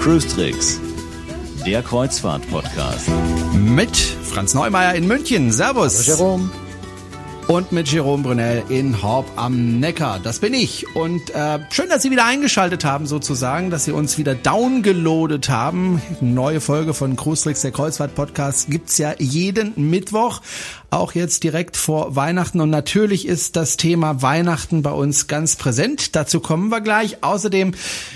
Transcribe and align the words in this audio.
Cruise 0.00 0.26
Tricks, 0.28 0.80
der 1.64 1.82
Kreuzfahrt-Podcast. 1.82 3.08
Mit 3.54 3.96
Franz 3.96 4.52
Neumeier 4.54 4.94
in 4.94 5.06
München. 5.06 5.52
Servus. 5.52 6.06
Hallo 6.06 6.18
Jerome. 6.18 6.63
Und 7.46 7.72
mit 7.72 7.92
Jerome 7.92 8.22
Brunel 8.22 8.62
in 8.70 9.02
Horb 9.02 9.26
am 9.36 9.78
Neckar. 9.78 10.18
Das 10.18 10.38
bin 10.38 10.54
ich. 10.54 10.86
Und 10.96 11.28
äh, 11.34 11.58
schön, 11.70 11.90
dass 11.90 12.02
Sie 12.02 12.10
wieder 12.10 12.24
eingeschaltet 12.24 12.86
haben, 12.86 13.06
sozusagen, 13.06 13.68
dass 13.68 13.84
Sie 13.84 13.92
uns 13.92 14.16
wieder 14.16 14.34
downgeloadet 14.34 15.50
haben. 15.50 16.00
Neue 16.22 16.62
Folge 16.62 16.94
von 16.94 17.16
Cruise 17.16 17.42
Tricks, 17.42 17.60
der 17.60 17.72
Kreuzfahrt-Podcast, 17.72 18.70
gibt's 18.70 18.96
ja 18.96 19.12
jeden 19.18 19.74
Mittwoch 19.90 20.40
auch 20.94 21.14
jetzt 21.14 21.42
direkt 21.42 21.76
vor 21.76 22.16
Weihnachten. 22.16 22.60
Und 22.60 22.70
natürlich 22.70 23.26
ist 23.26 23.56
das 23.56 23.76
Thema 23.76 24.22
Weihnachten 24.22 24.82
bei 24.82 24.92
uns 24.92 25.26
ganz 25.26 25.56
präsent. 25.56 26.14
Dazu 26.14 26.40
kommen 26.40 26.68
wir 26.68 26.80
gleich. 26.80 27.22
Außerdem 27.22 27.72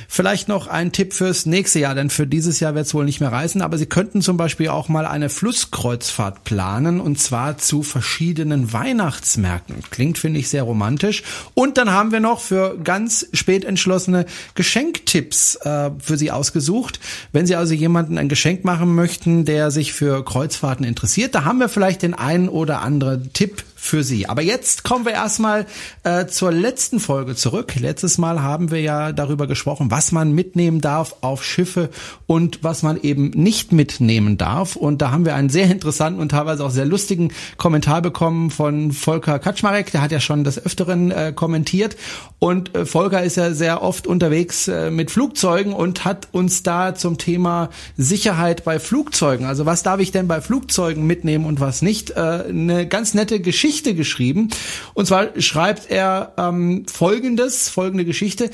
vielleicht 0.06 0.48
noch 0.48 0.68
ein 0.68 0.92
Tipp 0.92 1.12
fürs 1.12 1.44
nächste 1.44 1.80
Jahr, 1.80 1.94
denn 1.94 2.08
für 2.08 2.26
dieses 2.26 2.60
Jahr 2.60 2.74
wird 2.74 2.86
es 2.86 2.94
wohl 2.94 3.04
nicht 3.04 3.20
mehr 3.20 3.32
reißen. 3.32 3.62
Aber 3.62 3.78
Sie 3.78 3.86
könnten 3.86 4.22
zum 4.22 4.36
Beispiel 4.36 4.68
auch 4.68 4.88
mal 4.88 5.06
eine 5.06 5.28
Flusskreuzfahrt 5.28 6.44
planen 6.44 7.00
und 7.00 7.18
zwar 7.18 7.58
zu 7.58 7.82
verschiedenen 7.82 8.72
Weihnachtsmärkten. 8.72 9.82
Klingt, 9.90 10.18
finde 10.18 10.38
ich, 10.38 10.48
sehr 10.48 10.62
romantisch. 10.62 11.24
Und 11.54 11.78
dann 11.78 11.90
haben 11.90 12.12
wir 12.12 12.20
noch 12.20 12.40
für 12.40 12.78
ganz 12.78 13.26
spät 13.32 13.64
entschlossene 13.64 14.24
Geschenktipps 14.54 15.56
äh, 15.56 15.90
für 15.98 16.16
Sie 16.16 16.30
ausgesucht. 16.30 17.00
Wenn 17.32 17.46
Sie 17.46 17.56
also 17.56 17.74
jemanden 17.74 18.18
ein 18.18 18.28
Geschenk 18.28 18.64
machen 18.64 18.94
möchten, 18.94 19.44
der 19.44 19.72
sich 19.72 19.92
für 19.92 20.24
Kreuzfahrten 20.24 20.84
interessiert, 20.84 21.34
da 21.34 21.44
haben 21.44 21.58
wir 21.58 21.68
vielleicht 21.68 22.02
den 22.02 22.14
einen 22.14 22.48
oder 22.48 22.67
oder 22.68 22.82
andere 22.82 23.22
Tipp 23.32 23.64
für 23.88 24.04
Sie. 24.04 24.28
Aber 24.28 24.42
jetzt 24.42 24.84
kommen 24.84 25.04
wir 25.04 25.12
erstmal 25.12 25.66
äh, 26.04 26.26
zur 26.26 26.52
letzten 26.52 27.00
Folge 27.00 27.34
zurück. 27.34 27.74
Letztes 27.76 28.18
Mal 28.18 28.42
haben 28.42 28.70
wir 28.70 28.80
ja 28.80 29.12
darüber 29.12 29.46
gesprochen, 29.46 29.90
was 29.90 30.12
man 30.12 30.32
mitnehmen 30.32 30.80
darf 30.80 31.16
auf 31.22 31.44
Schiffe 31.44 31.90
und 32.26 32.62
was 32.62 32.82
man 32.82 33.00
eben 33.00 33.30
nicht 33.30 33.72
mitnehmen 33.72 34.36
darf. 34.36 34.76
Und 34.76 35.02
da 35.02 35.10
haben 35.10 35.24
wir 35.24 35.34
einen 35.34 35.48
sehr 35.48 35.70
interessanten 35.70 36.20
und 36.20 36.30
teilweise 36.30 36.64
auch 36.64 36.70
sehr 36.70 36.84
lustigen 36.84 37.32
Kommentar 37.56 38.02
bekommen 38.02 38.50
von 38.50 38.92
Volker 38.92 39.38
Kaczmarek. 39.38 39.90
Der 39.90 40.02
hat 40.02 40.12
ja 40.12 40.20
schon 40.20 40.44
des 40.44 40.64
Öfteren 40.64 41.10
äh, 41.10 41.32
kommentiert. 41.34 41.96
Und 42.38 42.74
äh, 42.74 42.86
Volker 42.86 43.22
ist 43.22 43.36
ja 43.36 43.52
sehr 43.52 43.82
oft 43.82 44.06
unterwegs 44.06 44.68
äh, 44.68 44.90
mit 44.90 45.10
Flugzeugen 45.10 45.72
und 45.72 46.04
hat 46.04 46.28
uns 46.32 46.62
da 46.62 46.94
zum 46.94 47.18
Thema 47.18 47.70
Sicherheit 47.96 48.64
bei 48.64 48.78
Flugzeugen, 48.78 49.46
also 49.46 49.66
was 49.66 49.82
darf 49.82 50.00
ich 50.00 50.12
denn 50.12 50.28
bei 50.28 50.40
Flugzeugen 50.40 51.06
mitnehmen 51.06 51.44
und 51.44 51.60
was 51.60 51.82
nicht, 51.82 52.10
äh, 52.10 52.20
eine 52.48 52.86
ganz 52.86 53.14
nette 53.14 53.40
Geschichte 53.40 53.77
Geschichte 53.78 53.94
geschrieben. 53.94 54.48
Und 54.94 55.06
zwar 55.06 55.40
schreibt 55.40 55.90
er 55.90 56.32
ähm, 56.36 56.84
folgendes, 56.86 57.68
folgende 57.68 58.04
Geschichte. 58.04 58.50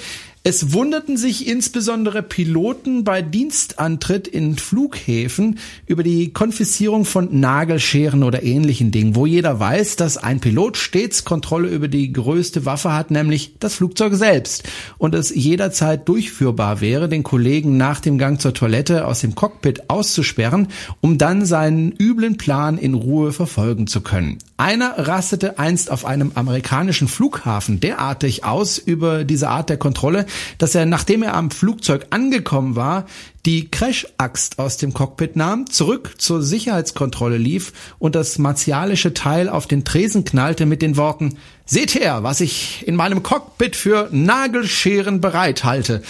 Es 0.46 0.74
wunderten 0.74 1.16
sich 1.16 1.48
insbesondere 1.48 2.22
Piloten 2.22 3.02
bei 3.02 3.22
Dienstantritt 3.22 4.28
in 4.28 4.58
Flughäfen 4.58 5.58
über 5.86 6.02
die 6.02 6.34
Konfiszierung 6.34 7.06
von 7.06 7.40
Nagelscheren 7.40 8.22
oder 8.22 8.42
ähnlichen 8.42 8.90
Dingen, 8.90 9.16
wo 9.16 9.24
jeder 9.24 9.58
weiß, 9.58 9.96
dass 9.96 10.18
ein 10.18 10.40
Pilot 10.40 10.76
stets 10.76 11.24
Kontrolle 11.24 11.68
über 11.68 11.88
die 11.88 12.12
größte 12.12 12.66
Waffe 12.66 12.92
hat, 12.92 13.10
nämlich 13.10 13.54
das 13.58 13.76
Flugzeug 13.76 14.12
selbst, 14.16 14.64
und 14.98 15.14
es 15.14 15.34
jederzeit 15.34 16.06
durchführbar 16.06 16.82
wäre, 16.82 17.08
den 17.08 17.22
Kollegen 17.22 17.78
nach 17.78 18.00
dem 18.00 18.18
Gang 18.18 18.38
zur 18.38 18.52
Toilette 18.52 19.06
aus 19.06 19.22
dem 19.22 19.34
Cockpit 19.34 19.88
auszusperren, 19.88 20.68
um 21.00 21.16
dann 21.16 21.46
seinen 21.46 21.92
üblen 21.98 22.36
Plan 22.36 22.76
in 22.76 22.92
Ruhe 22.92 23.32
verfolgen 23.32 23.86
zu 23.86 24.02
können. 24.02 24.36
Einer 24.58 24.98
rastete 24.98 25.58
einst 25.58 25.90
auf 25.90 26.04
einem 26.04 26.32
amerikanischen 26.34 27.08
Flughafen 27.08 27.80
derartig 27.80 28.44
aus 28.44 28.76
über 28.76 29.24
diese 29.24 29.48
Art 29.48 29.70
der 29.70 29.78
Kontrolle, 29.78 30.26
dass 30.58 30.74
er, 30.74 30.86
nachdem 30.86 31.22
er 31.22 31.34
am 31.34 31.50
Flugzeug 31.50 32.06
angekommen 32.10 32.76
war, 32.76 33.06
die 33.46 33.70
Crash-Axt 33.70 34.58
aus 34.58 34.76
dem 34.78 34.94
Cockpit 34.94 35.36
nahm, 35.36 35.68
zurück 35.68 36.14
zur 36.18 36.42
Sicherheitskontrolle 36.42 37.36
lief 37.36 37.72
und 37.98 38.14
das 38.14 38.38
martialische 38.38 39.14
Teil 39.14 39.48
auf 39.48 39.66
den 39.66 39.84
Tresen 39.84 40.24
knallte 40.24 40.66
mit 40.66 40.82
den 40.82 40.96
Worten 40.96 41.36
Seht 41.66 41.94
her, 41.94 42.22
was 42.22 42.42
ich 42.42 42.86
in 42.86 42.94
meinem 42.94 43.22
Cockpit 43.22 43.74
für 43.74 44.08
Nagelscheren 44.12 45.22
bereithalte. 45.22 46.02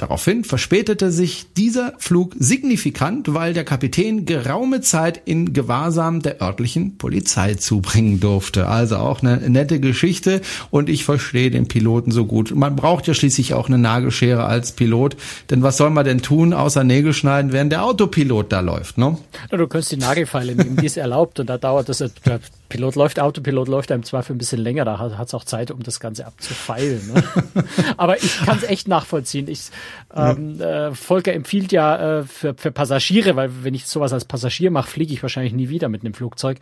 Daraufhin 0.00 0.44
verspätete 0.44 1.12
sich 1.12 1.52
dieser 1.58 1.92
Flug 1.98 2.34
signifikant, 2.38 3.34
weil 3.34 3.52
der 3.52 3.64
Kapitän 3.64 4.24
geraume 4.24 4.80
Zeit 4.80 5.20
in 5.26 5.52
Gewahrsam 5.52 6.22
der 6.22 6.40
örtlichen 6.40 6.96
Polizei 6.96 7.56
zubringen 7.56 8.18
durfte. 8.18 8.66
Also 8.66 8.96
auch 8.96 9.20
eine 9.20 9.36
nette 9.50 9.78
Geschichte 9.78 10.40
und 10.70 10.88
ich 10.88 11.04
verstehe 11.04 11.50
den 11.50 11.68
Piloten 11.68 12.12
so 12.12 12.24
gut. 12.24 12.54
Man 12.54 12.76
braucht 12.76 13.08
ja 13.08 13.12
schließlich 13.12 13.52
auch 13.52 13.68
eine 13.68 13.76
Nagelschere 13.76 14.44
als 14.44 14.72
Pilot, 14.72 15.18
denn 15.50 15.62
was 15.62 15.76
soll 15.76 15.90
man 15.90 16.06
denn 16.06 16.22
tun, 16.22 16.54
außer 16.54 16.82
Nägel 16.82 17.12
schneiden, 17.12 17.52
während 17.52 17.70
der 17.70 17.84
Autopilot 17.84 18.50
da 18.52 18.60
läuft, 18.60 18.96
ne? 18.96 19.18
Ja, 19.52 19.58
du 19.58 19.68
kannst 19.68 19.92
die 19.92 19.98
Nagelfeile 19.98 20.54
nehmen, 20.54 20.76
die 20.76 20.86
ist 20.86 20.96
erlaubt 20.96 21.40
und 21.40 21.50
da 21.50 21.58
dauert 21.58 21.90
das, 21.90 21.98
der 21.98 22.40
Pilot 22.70 22.94
läuft, 22.94 23.20
Autopilot 23.20 23.68
läuft 23.68 23.92
einem 23.92 24.04
Zweifel 24.04 24.34
ein 24.34 24.38
bisschen 24.38 24.60
länger, 24.60 24.86
da 24.86 24.98
hat 24.98 25.26
es 25.28 25.34
auch 25.34 25.44
Zeit, 25.44 25.70
um 25.70 25.82
das 25.82 26.00
Ganze 26.00 26.26
abzufeilen. 26.26 27.12
Ne? 27.12 27.22
Aber 27.98 28.16
ich 28.16 28.38
kann 28.38 28.56
es 28.56 28.62
echt 28.62 28.88
nachvollziehen. 28.88 29.48
Ich, 29.48 29.70
ähm, 30.14 30.60
äh, 30.60 30.92
Volker 30.92 31.32
empfiehlt 31.32 31.72
ja 31.72 32.18
äh, 32.20 32.22
für, 32.24 32.54
für 32.54 32.70
Passagiere, 32.70 33.36
weil 33.36 33.50
wenn 33.62 33.74
ich 33.74 33.86
sowas 33.86 34.12
als 34.12 34.24
Passagier 34.24 34.70
mache, 34.70 34.88
fliege 34.88 35.12
ich 35.12 35.22
wahrscheinlich 35.22 35.52
nie 35.52 35.68
wieder 35.68 35.88
mit 35.88 36.02
einem 36.02 36.14
Flugzeug. 36.14 36.58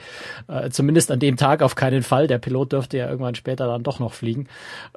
Äh, 0.48 0.70
zumindest 0.70 1.10
an 1.10 1.18
dem 1.20 1.36
Tag 1.36 1.62
auf 1.62 1.74
keinen 1.74 2.02
Fall. 2.02 2.26
Der 2.26 2.38
Pilot 2.38 2.72
dürfte 2.72 2.98
ja 2.98 3.08
irgendwann 3.08 3.34
später 3.34 3.66
dann 3.66 3.82
doch 3.82 4.00
noch 4.00 4.12
fliegen. 4.12 4.48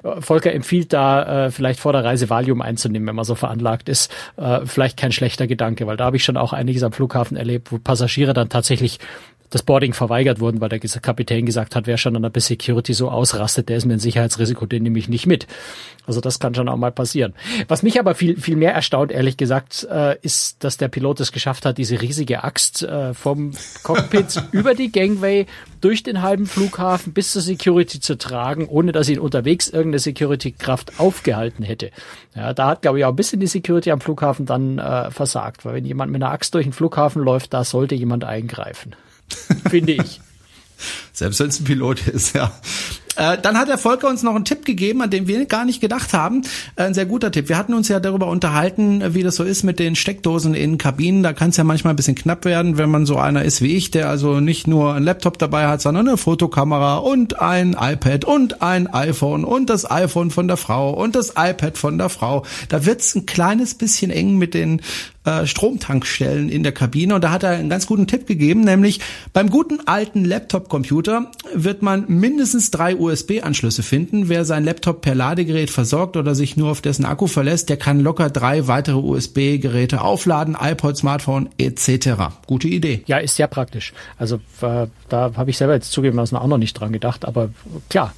Äh, 0.02 0.20
Volker 0.20 0.52
empfiehlt 0.52 0.92
da 0.92 1.46
äh, 1.46 1.50
vielleicht 1.50 1.80
vor 1.80 1.92
der 1.92 2.04
Reise 2.04 2.30
Valium 2.30 2.62
einzunehmen, 2.62 3.08
wenn 3.08 3.16
man 3.16 3.24
so 3.24 3.34
veranlagt 3.34 3.88
ist. 3.88 4.12
Äh, 4.36 4.66
vielleicht 4.66 4.98
kein 4.98 5.12
schlechter 5.12 5.46
Gedanke, 5.46 5.86
weil 5.86 5.96
da 5.96 6.04
habe 6.04 6.16
ich 6.16 6.24
schon 6.24 6.36
auch 6.36 6.52
einiges 6.52 6.82
am 6.82 6.92
Flughafen 6.92 7.36
erlebt, 7.36 7.72
wo 7.72 7.78
Passagiere 7.78 8.32
dann 8.32 8.48
tatsächlich 8.48 8.98
das 9.52 9.62
Boarding 9.62 9.92
verweigert 9.92 10.40
wurden, 10.40 10.60
weil 10.60 10.70
der 10.70 10.78
Kapitän 10.78 11.44
gesagt 11.44 11.76
hat, 11.76 11.86
wer 11.86 11.98
schon 11.98 12.16
an 12.16 12.32
der 12.32 12.40
Security 12.40 12.94
so 12.94 13.10
ausrastet, 13.10 13.68
der 13.68 13.76
ist 13.76 13.84
mir 13.84 13.92
ein 13.92 13.98
Sicherheitsrisiko, 13.98 14.64
den 14.64 14.82
nehme 14.82 14.98
ich 14.98 15.10
nicht 15.10 15.26
mit. 15.26 15.46
Also 16.06 16.20
das 16.22 16.38
kann 16.40 16.54
schon 16.54 16.70
auch 16.70 16.78
mal 16.78 16.90
passieren. 16.90 17.34
Was 17.68 17.82
mich 17.82 18.00
aber 18.00 18.14
viel, 18.14 18.40
viel 18.40 18.56
mehr 18.56 18.72
erstaunt, 18.72 19.12
ehrlich 19.12 19.36
gesagt, 19.36 19.86
äh, 19.90 20.16
ist, 20.22 20.64
dass 20.64 20.78
der 20.78 20.88
Pilot 20.88 21.20
es 21.20 21.32
geschafft 21.32 21.66
hat, 21.66 21.76
diese 21.76 22.00
riesige 22.00 22.44
Axt 22.44 22.82
äh, 22.82 23.12
vom 23.12 23.52
Cockpit 23.82 24.42
über 24.52 24.74
die 24.74 24.90
Gangway 24.90 25.46
durch 25.82 26.02
den 26.02 26.22
halben 26.22 26.46
Flughafen 26.46 27.12
bis 27.12 27.32
zur 27.32 27.42
Security 27.42 28.00
zu 28.00 28.16
tragen, 28.16 28.68
ohne 28.68 28.92
dass 28.92 29.10
ihn 29.10 29.18
unterwegs 29.18 29.68
irgendeine 29.68 29.98
Security-Kraft 29.98 30.98
aufgehalten 30.98 31.62
hätte. 31.62 31.90
Ja, 32.34 32.54
da 32.54 32.68
hat, 32.68 32.82
glaube 32.82 32.98
ich, 32.98 33.04
auch 33.04 33.10
ein 33.10 33.16
bisschen 33.16 33.40
die 33.40 33.46
Security 33.46 33.90
am 33.90 34.00
Flughafen 34.00 34.46
dann 34.46 34.78
äh, 34.78 35.10
versagt, 35.10 35.66
weil 35.66 35.74
wenn 35.74 35.84
jemand 35.84 36.10
mit 36.10 36.22
einer 36.22 36.32
Axt 36.32 36.54
durch 36.54 36.64
den 36.64 36.72
Flughafen 36.72 37.22
läuft, 37.22 37.52
da 37.52 37.64
sollte 37.64 37.94
jemand 37.94 38.24
eingreifen. 38.24 38.96
Finde 39.70 39.92
ich. 39.92 40.20
Selbst 41.12 41.40
wenn 41.40 41.48
es 41.48 41.60
ein 41.60 41.64
Pilot 41.64 42.06
ist, 42.08 42.34
ja. 42.34 42.52
Äh, 43.16 43.36
dann 43.38 43.58
hat 43.58 43.68
der 43.68 43.76
Volker 43.76 44.08
uns 44.08 44.22
noch 44.22 44.34
einen 44.34 44.46
Tipp 44.46 44.64
gegeben, 44.64 45.02
an 45.02 45.10
den 45.10 45.26
wir 45.26 45.44
gar 45.44 45.64
nicht 45.64 45.80
gedacht 45.80 46.14
haben. 46.14 46.42
Äh, 46.76 46.84
ein 46.84 46.94
sehr 46.94 47.04
guter 47.04 47.30
Tipp. 47.30 47.48
Wir 47.48 47.58
hatten 47.58 47.74
uns 47.74 47.88
ja 47.88 48.00
darüber 48.00 48.28
unterhalten, 48.28 49.14
wie 49.14 49.22
das 49.22 49.36
so 49.36 49.44
ist 49.44 49.64
mit 49.64 49.78
den 49.78 49.96
Steckdosen 49.96 50.54
in 50.54 50.78
Kabinen. 50.78 51.22
Da 51.22 51.32
kann 51.32 51.50
es 51.50 51.58
ja 51.58 51.64
manchmal 51.64 51.92
ein 51.92 51.96
bisschen 51.96 52.14
knapp 52.14 52.44
werden, 52.44 52.78
wenn 52.78 52.90
man 52.90 53.04
so 53.04 53.18
einer 53.18 53.44
ist 53.44 53.60
wie 53.60 53.76
ich, 53.76 53.90
der 53.90 54.08
also 54.08 54.40
nicht 54.40 54.66
nur 54.66 54.94
ein 54.94 55.02
Laptop 55.02 55.38
dabei 55.38 55.68
hat, 55.68 55.82
sondern 55.82 56.08
eine 56.08 56.16
Fotokamera 56.16 56.96
und 56.96 57.38
ein 57.40 57.76
iPad 57.78 58.24
und 58.24 58.62
ein 58.62 58.92
iPhone 58.92 59.44
und 59.44 59.68
das 59.68 59.90
iPhone 59.90 60.30
von 60.30 60.48
der 60.48 60.56
Frau 60.56 60.90
und 60.90 61.14
das 61.14 61.34
iPad 61.36 61.76
von 61.76 61.98
der 61.98 62.08
Frau. 62.08 62.46
Da 62.70 62.86
wird's 62.86 63.14
ein 63.14 63.26
kleines 63.26 63.74
bisschen 63.74 64.10
eng 64.10 64.38
mit 64.38 64.54
den 64.54 64.80
äh, 65.24 65.46
Stromtankstellen 65.46 66.48
in 66.48 66.62
der 66.62 66.72
Kabine 66.72 67.14
und 67.14 67.22
da 67.22 67.30
hat 67.30 67.42
er 67.42 67.50
einen 67.50 67.68
ganz 67.68 67.86
guten 67.86 68.06
Tipp 68.06 68.26
gegeben, 68.26 68.62
nämlich 68.62 69.00
beim 69.32 69.50
guten 69.50 69.86
alten 69.86 70.24
Laptop-Computer 70.24 71.30
wird 71.54 71.82
man 71.82 72.04
mindestens 72.08 72.70
drei 72.70 72.96
USB-Anschlüsse 72.96 73.82
finden. 73.82 74.28
Wer 74.28 74.44
sein 74.44 74.64
Laptop 74.64 75.00
per 75.02 75.14
Ladegerät 75.14 75.70
versorgt 75.70 76.16
oder 76.16 76.34
sich 76.34 76.56
nur 76.56 76.70
auf 76.70 76.80
dessen 76.80 77.04
Akku 77.04 77.26
verlässt, 77.26 77.68
der 77.68 77.76
kann 77.76 78.00
locker 78.00 78.30
drei 78.30 78.66
weitere 78.66 78.96
USB-Geräte 78.96 80.00
aufladen, 80.00 80.56
iPod, 80.60 80.96
Smartphone 80.96 81.48
etc. 81.58 82.10
Gute 82.46 82.68
Idee. 82.68 83.02
Ja, 83.06 83.18
ist 83.18 83.36
sehr 83.36 83.46
praktisch. 83.46 83.92
Also 84.18 84.36
äh, 84.60 84.86
da 85.08 85.32
habe 85.36 85.50
ich 85.50 85.58
selber 85.58 85.74
jetzt 85.74 85.92
zugegebenermaßen 85.92 86.36
auch 86.36 86.46
noch 86.46 86.58
nicht 86.58 86.74
dran 86.74 86.92
gedacht, 86.92 87.24
aber 87.24 87.50
klar, 87.88 88.12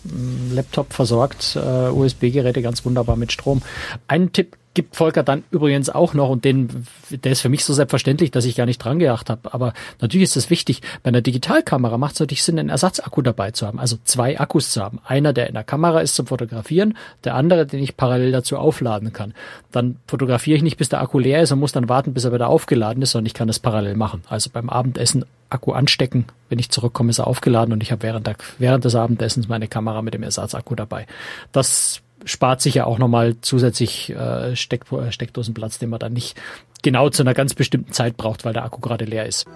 Laptop 0.53 0.93
versorgt 0.93 1.57
äh, 1.57 1.89
USB-Geräte 1.89 2.63
ganz 2.63 2.85
wunderbar 2.85 3.17
mit 3.17 3.33
Strom. 3.33 3.63
Ein 4.09 4.33
Tipp 4.33 4.57
gibt 4.75 4.97
Volker 4.97 5.23
dann 5.23 5.45
übrigens 5.51 5.89
auch 5.89 6.15
noch, 6.15 6.29
und 6.29 6.45
den, 6.45 6.87
der 7.11 7.33
ist 7.33 7.41
für 7.41 7.49
mich 7.49 7.65
so 7.65 7.73
selbstverständlich, 7.73 8.33
dass 8.33 8.45
ich 8.45 8.57
gar 8.57 8.67
nicht 8.67 8.79
dran 8.79 8.99
gedacht 8.99 9.31
habe. 9.31 9.55
Aber 9.55 9.73
natürlich 10.01 10.25
ist 10.25 10.37
es 10.37 10.51
wichtig, 10.51 10.83
bei 11.03 11.09
einer 11.09 11.21
Digitalkamera 11.21 11.97
macht 11.97 12.15
es 12.15 12.21
natürlich 12.21 12.43
Sinn, 12.43 12.59
einen 12.59 12.69
Ersatzakku 12.69 13.23
dabei 13.23 13.53
zu 13.53 13.67
haben, 13.67 13.79
also 13.79 13.97
zwei 14.05 14.39
Akkus 14.39 14.73
zu 14.73 14.83
haben. 14.83 15.01
Einer, 15.05 15.33
der 15.33 15.47
in 15.47 15.55
der 15.55 15.65
Kamera 15.65 16.01
ist 16.01 16.17
zum 16.17 16.27
Fotografieren, 16.27 16.97
der 17.23 17.37
andere, 17.37 17.67
den 17.67 17.83
ich 17.83 17.97
parallel 17.97 18.33
dazu 18.33 18.59
aufladen 18.59 19.13
kann. 19.13 19.33
Dann 19.71 19.97
fotografiere 20.07 20.57
ich 20.57 20.63
nicht, 20.63 20.77
bis 20.77 20.89
der 20.89 21.01
Akku 21.01 21.19
leer 21.19 21.43
ist 21.43 21.53
und 21.53 21.61
muss 21.61 21.73
dann 21.73 21.89
warten, 21.89 22.13
bis 22.13 22.25
er 22.25 22.33
wieder 22.33 22.49
aufgeladen 22.49 23.03
ist, 23.03 23.13
sondern 23.13 23.27
ich 23.27 23.35
kann 23.35 23.49
das 23.49 23.61
parallel 23.61 23.95
machen. 23.95 24.23
Also 24.29 24.51
beim 24.53 24.69
Abendessen 24.69 25.25
Akku 25.51 25.73
anstecken, 25.73 26.27
wenn 26.49 26.59
ich 26.59 26.71
zurückkomme, 26.71 27.11
ist 27.11 27.21
er 27.21 27.29
aufgeladen 27.29 27.73
und 27.73 27.83
ich 27.83 27.93
habe 27.93 28.03
während, 28.03 28.27
der, 28.27 28.37
während 28.59 28.85
des 28.85 28.97
Abendessens 28.97 29.47
meine 29.47 29.69
Kamera 29.69 30.03
mit 30.03 30.15
dem 30.15 30.25
Ersatzakku 30.25 30.75
dabei. 30.75 31.07
Das 31.53 32.03
spart 32.25 32.61
sich 32.61 32.75
ja 32.75 32.85
auch 32.87 32.99
nochmal 32.99 33.37
zusätzlich 33.41 34.11
äh, 34.11 34.57
Steck, 34.57 34.85
Steckdosenplatz, 35.11 35.79
den 35.79 35.91
man 35.91 36.01
dann 36.01 36.13
nicht 36.13 36.41
genau 36.83 37.09
zu 37.11 37.23
einer 37.23 37.35
ganz 37.35 37.55
bestimmten 37.55 37.93
Zeit 37.93 38.17
braucht, 38.17 38.45
weil 38.45 38.53
der 38.53 38.65
Akku 38.65 38.81
gerade 38.81 39.05
leer 39.05 39.27
ist. 39.27 39.47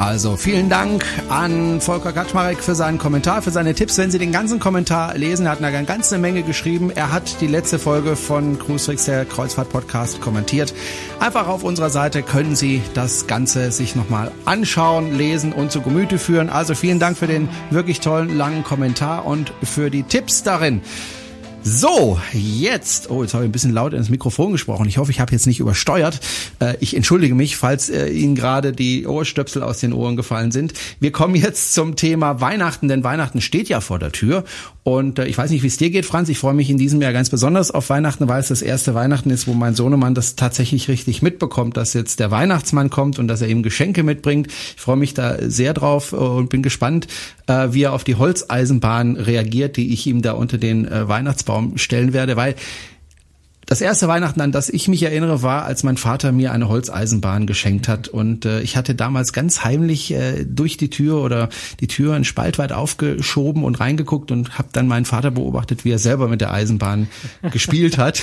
Also 0.00 0.38
vielen 0.38 0.70
Dank 0.70 1.04
an 1.28 1.78
Volker 1.82 2.12
Kaczmarek 2.12 2.62
für 2.62 2.74
seinen 2.74 2.96
Kommentar, 2.96 3.42
für 3.42 3.50
seine 3.50 3.74
Tipps. 3.74 3.98
Wenn 3.98 4.10
Sie 4.10 4.18
den 4.18 4.32
ganzen 4.32 4.58
Kommentar 4.58 5.14
lesen, 5.18 5.44
er 5.44 5.52
hat 5.52 5.62
eine 5.62 5.84
ganze 5.84 6.16
Menge 6.16 6.42
geschrieben. 6.42 6.90
Er 6.90 7.12
hat 7.12 7.42
die 7.42 7.46
letzte 7.46 7.78
Folge 7.78 8.16
von 8.16 8.58
Cruise 8.58 8.96
der 9.06 9.26
Kreuzfahrt 9.26 9.68
Podcast 9.68 10.22
kommentiert. 10.22 10.72
Einfach 11.18 11.48
auf 11.48 11.64
unserer 11.64 11.90
Seite 11.90 12.22
können 12.22 12.56
Sie 12.56 12.80
das 12.94 13.26
Ganze 13.26 13.72
sich 13.72 13.94
nochmal 13.94 14.32
anschauen, 14.46 15.18
lesen 15.18 15.52
und 15.52 15.70
zu 15.70 15.82
Gemüte 15.82 16.18
führen. 16.18 16.48
Also 16.48 16.74
vielen 16.74 16.98
Dank 16.98 17.18
für 17.18 17.26
den 17.26 17.50
wirklich 17.68 18.00
tollen 18.00 18.34
langen 18.38 18.64
Kommentar 18.64 19.26
und 19.26 19.52
für 19.62 19.90
die 19.90 20.04
Tipps 20.04 20.42
darin. 20.42 20.80
So, 21.62 22.18
jetzt, 22.32 23.10
oh, 23.10 23.22
jetzt 23.22 23.34
habe 23.34 23.44
ich 23.44 23.50
ein 23.50 23.52
bisschen 23.52 23.74
laut 23.74 23.92
ins 23.92 24.08
Mikrofon 24.08 24.52
gesprochen. 24.52 24.88
Ich 24.88 24.96
hoffe, 24.96 25.10
ich 25.10 25.20
habe 25.20 25.32
jetzt 25.32 25.46
nicht 25.46 25.60
übersteuert. 25.60 26.18
Äh, 26.58 26.76
ich 26.80 26.96
entschuldige 26.96 27.34
mich, 27.34 27.58
falls 27.58 27.90
äh, 27.90 28.08
Ihnen 28.08 28.34
gerade 28.34 28.72
die 28.72 29.06
Ohrstöpsel 29.06 29.62
aus 29.62 29.78
den 29.78 29.92
Ohren 29.92 30.16
gefallen 30.16 30.52
sind. 30.52 30.72
Wir 31.00 31.12
kommen 31.12 31.34
jetzt 31.34 31.74
zum 31.74 31.96
Thema 31.96 32.40
Weihnachten, 32.40 32.88
denn 32.88 33.04
Weihnachten 33.04 33.42
steht 33.42 33.68
ja 33.68 33.82
vor 33.82 33.98
der 33.98 34.10
Tür. 34.10 34.44
Und 34.84 35.18
äh, 35.18 35.26
ich 35.26 35.36
weiß 35.36 35.50
nicht, 35.50 35.62
wie 35.62 35.66
es 35.66 35.76
dir 35.76 35.90
geht, 35.90 36.06
Franz. 36.06 36.30
Ich 36.30 36.38
freue 36.38 36.54
mich 36.54 36.70
in 36.70 36.78
diesem 36.78 37.02
Jahr 37.02 37.12
ganz 37.12 37.28
besonders 37.28 37.70
auf 37.70 37.90
Weihnachten, 37.90 38.26
weil 38.26 38.40
es 38.40 38.48
das 38.48 38.62
erste 38.62 38.94
Weihnachten 38.94 39.28
ist, 39.28 39.46
wo 39.46 39.52
mein 39.52 39.74
Sohnemann 39.74 40.14
das 40.14 40.36
tatsächlich 40.36 40.88
richtig 40.88 41.20
mitbekommt, 41.20 41.76
dass 41.76 41.92
jetzt 41.92 42.20
der 42.20 42.30
Weihnachtsmann 42.30 42.88
kommt 42.88 43.18
und 43.18 43.28
dass 43.28 43.42
er 43.42 43.48
ihm 43.48 43.62
Geschenke 43.62 44.02
mitbringt. 44.02 44.46
Ich 44.46 44.80
freue 44.80 44.96
mich 44.96 45.12
da 45.12 45.36
sehr 45.42 45.74
drauf 45.74 46.14
und 46.14 46.48
bin 46.48 46.62
gespannt, 46.62 47.06
wie 47.46 47.82
er 47.82 47.92
auf 47.92 48.04
die 48.04 48.14
Holzeisenbahn 48.14 49.16
reagiert, 49.16 49.76
die 49.76 49.92
ich 49.92 50.06
ihm 50.06 50.22
da 50.22 50.32
unter 50.32 50.56
den 50.56 50.88
Weihnachtsbaum 50.88 51.49
Weihnachtsbaum 51.50 51.78
stellen 51.78 52.12
werde, 52.12 52.36
weil 52.36 52.54
das 53.66 53.80
erste 53.80 54.08
Weihnachten, 54.08 54.40
an 54.40 54.50
das 54.50 54.68
ich 54.68 54.88
mich 54.88 55.04
erinnere, 55.04 55.42
war, 55.42 55.64
als 55.64 55.84
mein 55.84 55.96
Vater 55.96 56.32
mir 56.32 56.50
eine 56.50 56.68
Holzeisenbahn 56.68 57.46
geschenkt 57.46 57.86
hat. 57.86 58.08
Und 58.08 58.44
äh, 58.44 58.62
ich 58.62 58.76
hatte 58.76 58.96
damals 58.96 59.32
ganz 59.32 59.62
heimlich 59.62 60.12
äh, 60.12 60.44
durch 60.44 60.76
die 60.76 60.90
Tür 60.90 61.22
oder 61.22 61.50
die 61.78 61.86
Tür 61.86 62.14
einen 62.14 62.24
Spalt 62.24 62.58
weit 62.58 62.72
aufgeschoben 62.72 63.62
und 63.62 63.78
reingeguckt 63.78 64.32
und 64.32 64.58
habe 64.58 64.70
dann 64.72 64.88
meinen 64.88 65.04
Vater 65.04 65.30
beobachtet, 65.30 65.84
wie 65.84 65.92
er 65.92 66.00
selber 66.00 66.26
mit 66.26 66.40
der 66.40 66.52
Eisenbahn 66.52 67.08
gespielt 67.52 67.96
hat. 67.96 68.22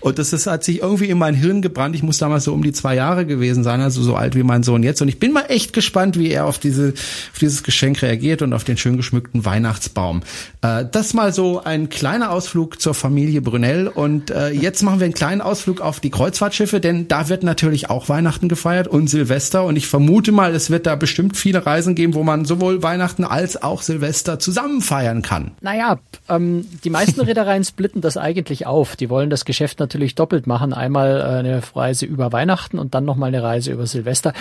Und 0.00 0.18
das 0.18 0.32
ist, 0.32 0.46
hat 0.46 0.64
sich 0.64 0.80
irgendwie 0.82 1.08
in 1.08 1.18
mein 1.18 1.34
Hirn 1.34 1.62
gebrannt. 1.62 1.94
Ich 1.94 2.02
muss 2.02 2.18
damals 2.18 2.44
so 2.44 2.52
um 2.52 2.62
die 2.62 2.72
zwei 2.72 2.94
Jahre 2.94 3.26
gewesen 3.26 3.64
sein, 3.64 3.80
also 3.80 4.02
so 4.02 4.14
alt 4.14 4.34
wie 4.34 4.42
mein 4.42 4.62
Sohn 4.62 4.82
jetzt. 4.82 5.02
Und 5.02 5.08
ich 5.08 5.18
bin 5.18 5.32
mal 5.32 5.46
echt 5.48 5.72
gespannt, 5.72 6.18
wie 6.18 6.30
er 6.30 6.46
auf 6.46 6.58
diese, 6.58 6.94
auf 7.32 7.38
dieses 7.40 7.62
Geschenk 7.62 8.02
reagiert 8.02 8.42
und 8.42 8.52
auf 8.52 8.64
den 8.64 8.76
schön 8.76 8.96
geschmückten 8.96 9.44
Weihnachtsbaum. 9.44 10.22
Äh, 10.62 10.84
das 10.90 11.14
mal 11.14 11.32
so 11.32 11.62
ein 11.62 11.88
kleiner 11.88 12.30
Ausflug 12.30 12.80
zur 12.80 12.94
Familie 12.94 13.42
Brunel. 13.42 13.88
Und 13.88 14.30
äh, 14.30 14.50
jetzt 14.50 14.82
machen 14.82 15.00
wir 15.00 15.04
einen 15.04 15.14
kleinen 15.14 15.40
Ausflug 15.40 15.80
auf 15.80 16.00
die 16.00 16.10
Kreuzfahrtschiffe, 16.10 16.80
denn 16.80 17.08
da 17.08 17.28
wird 17.28 17.42
natürlich 17.42 17.90
auch 17.90 18.08
Weihnachten 18.08 18.48
gefeiert 18.48 18.88
und 18.88 19.08
Silvester. 19.08 19.64
Und 19.64 19.76
ich 19.76 19.88
vermute 19.88 20.32
mal, 20.32 20.54
es 20.54 20.70
wird 20.70 20.86
da 20.86 20.94
bestimmt 20.94 21.36
viele 21.36 21.66
Reisen 21.66 21.94
geben, 21.94 22.14
wo 22.14 22.22
man 22.22 22.44
sowohl 22.44 22.82
Weihnachten 22.82 23.24
als 23.24 23.62
auch 23.62 23.82
Silvester 23.82 24.38
zusammen 24.38 24.80
feiern 24.80 25.22
kann. 25.22 25.52
Naja, 25.60 25.98
ähm, 26.28 26.66
die 26.84 26.90
meisten 26.90 27.20
Reedereien 27.20 27.64
splitten 27.64 28.00
das 28.00 28.16
eigentlich 28.16 28.66
auf. 28.66 28.96
Die 28.96 29.10
wollen 29.10 29.30
das 29.30 29.44
Geschäft 29.44 29.80
natürlich 29.80 29.87
doppelt 29.88 30.46
machen. 30.46 30.72
Einmal 30.72 31.20
äh, 31.20 31.38
eine 31.38 31.62
Reise 31.74 32.06
über 32.06 32.32
Weihnachten 32.32 32.78
und 32.78 32.94
dann 32.94 33.04
nochmal 33.04 33.28
eine 33.28 33.42
Reise 33.42 33.72
über 33.72 33.86
Silvester. 33.86 34.32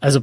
Also 0.00 0.20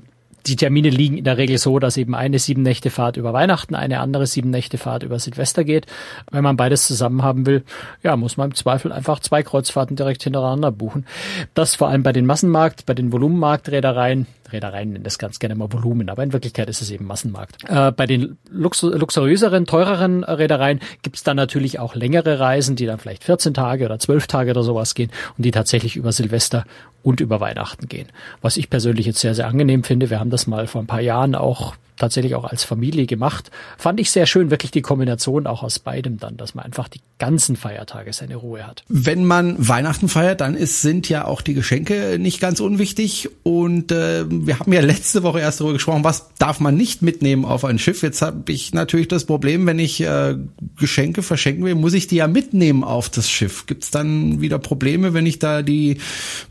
die 0.47 0.55
Termine 0.55 0.89
liegen 0.89 1.17
in 1.17 1.23
der 1.23 1.37
Regel 1.37 1.57
so, 1.57 1.79
dass 1.79 1.97
eben 1.97 2.13
eine 2.13 2.37
sieben 2.39 2.61
Nächte 2.61 2.89
Fahrt 2.89 3.17
über 3.17 3.33
Weihnachten, 3.33 3.73
eine 3.75 3.99
andere 3.99 4.27
sieben 4.27 4.51
Nächte 4.51 4.77
Fahrt 4.77 5.03
über 5.03 5.17
Silvester 5.17 5.63
geht. 5.63 5.87
Wenn 6.31 6.43
man 6.43 6.57
beides 6.57 6.85
zusammen 6.85 7.23
haben 7.23 7.45
will, 7.45 7.63
ja, 8.03 8.15
muss 8.15 8.37
man 8.37 8.51
im 8.51 8.55
Zweifel 8.55 8.91
einfach 8.91 9.19
zwei 9.19 9.41
Kreuzfahrten 9.41 9.95
direkt 9.95 10.23
hintereinander 10.23 10.71
buchen. 10.71 11.05
Das 11.53 11.75
vor 11.75 11.87
allem 11.87 12.03
bei 12.03 12.13
den 12.13 12.25
Massenmarkt, 12.25 12.85
bei 12.85 12.93
den 12.93 13.11
Volumenmarktreedereien 13.11 14.27
Reedereien 14.51 14.91
nennen 14.91 15.03
das 15.03 15.17
ganz 15.17 15.39
gerne 15.39 15.55
mal 15.55 15.71
Volumen, 15.71 16.09
aber 16.09 16.23
in 16.23 16.33
Wirklichkeit 16.33 16.69
ist 16.69 16.81
es 16.81 16.91
eben 16.91 17.05
Massenmarkt. 17.05 17.57
Äh, 17.67 17.91
bei 17.91 18.05
den 18.05 18.37
luxu 18.49 18.89
luxuriöseren, 18.89 19.65
teureren 19.65 20.23
Reedereien 20.23 20.79
gibt 21.01 21.17
es 21.17 21.23
dann 21.23 21.37
natürlich 21.37 21.79
auch 21.79 21.95
längere 21.95 22.39
Reisen, 22.39 22.75
die 22.75 22.85
dann 22.85 22.99
vielleicht 22.99 23.23
14 23.23 23.53
Tage 23.53 23.85
oder 23.85 23.99
12 23.99 24.27
Tage 24.27 24.51
oder 24.51 24.63
sowas 24.63 24.95
gehen 24.95 25.11
und 25.37 25.45
die 25.45 25.51
tatsächlich 25.51 25.95
über 25.95 26.11
Silvester 26.11 26.65
und 27.03 27.21
über 27.21 27.39
Weihnachten 27.39 27.87
gehen. 27.87 28.07
Was 28.41 28.57
ich 28.57 28.69
persönlich 28.69 29.05
jetzt 29.05 29.19
sehr, 29.19 29.35
sehr 29.35 29.47
angenehm 29.47 29.83
finde. 29.83 30.09
Wir 30.09 30.19
haben 30.19 30.31
das 30.31 30.47
mal 30.47 30.67
vor 30.67 30.81
ein 30.81 30.87
paar 30.87 31.01
Jahren 31.01 31.35
auch 31.35 31.75
tatsächlich 31.97 32.35
auch 32.35 32.45
als 32.45 32.63
Familie 32.63 33.05
gemacht. 33.05 33.51
Fand 33.77 33.99
ich 33.99 34.11
sehr 34.11 34.25
schön, 34.25 34.51
wirklich 34.51 34.71
die 34.71 34.81
Kombination 34.81 35.47
auch 35.47 35.63
aus 35.63 35.79
beidem 35.79 36.17
dann, 36.17 36.37
dass 36.37 36.55
man 36.55 36.65
einfach 36.65 36.87
die 36.87 37.01
ganzen 37.17 37.55
Feiertage 37.55 38.11
seine 38.11 38.35
Ruhe 38.35 38.67
hat. 38.67 38.83
Wenn 38.89 39.25
man 39.25 39.55
Weihnachten 39.67 40.09
feiert, 40.09 40.41
dann 40.41 40.55
ist, 40.55 40.81
sind 40.81 41.07
ja 41.07 41.25
auch 41.25 41.41
die 41.41 41.53
Geschenke 41.53 42.17
nicht 42.19 42.41
ganz 42.41 42.59
unwichtig. 42.59 43.29
Und 43.43 43.91
äh, 43.91 44.25
wir 44.29 44.59
haben 44.59 44.73
ja 44.73 44.81
letzte 44.81 45.23
Woche 45.23 45.39
erst 45.39 45.59
darüber 45.59 45.73
gesprochen, 45.73 46.03
was 46.03 46.29
darf 46.37 46.59
man 46.59 46.75
nicht 46.75 47.01
mitnehmen 47.01 47.45
auf 47.45 47.63
ein 47.63 47.79
Schiff. 47.79 48.03
Jetzt 48.03 48.21
habe 48.21 48.51
ich 48.51 48.73
natürlich 48.73 49.07
das 49.07 49.25
Problem, 49.25 49.65
wenn 49.65 49.79
ich 49.79 50.01
äh, 50.01 50.35
Geschenke 50.77 51.23
verschenken 51.23 51.63
will, 51.63 51.75
muss 51.75 51.93
ich 51.93 52.07
die 52.07 52.17
ja 52.17 52.27
mitnehmen 52.27 52.83
auf 52.83 53.09
das 53.09 53.29
Schiff. 53.29 53.65
Gibt 53.65 53.83
es 53.83 53.91
dann 53.91 54.41
wieder 54.41 54.59
Probleme, 54.59 55.13
wenn 55.13 55.25
ich 55.25 55.39
da 55.39 55.61
die 55.61 55.97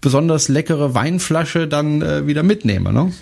besonders 0.01 0.49
leckere 0.49 0.95
Weinflasche 0.95 1.69
dann 1.69 2.01
äh, 2.01 2.27
wieder 2.27 2.43
mitnehme? 2.43 2.93
Ne? 2.93 3.13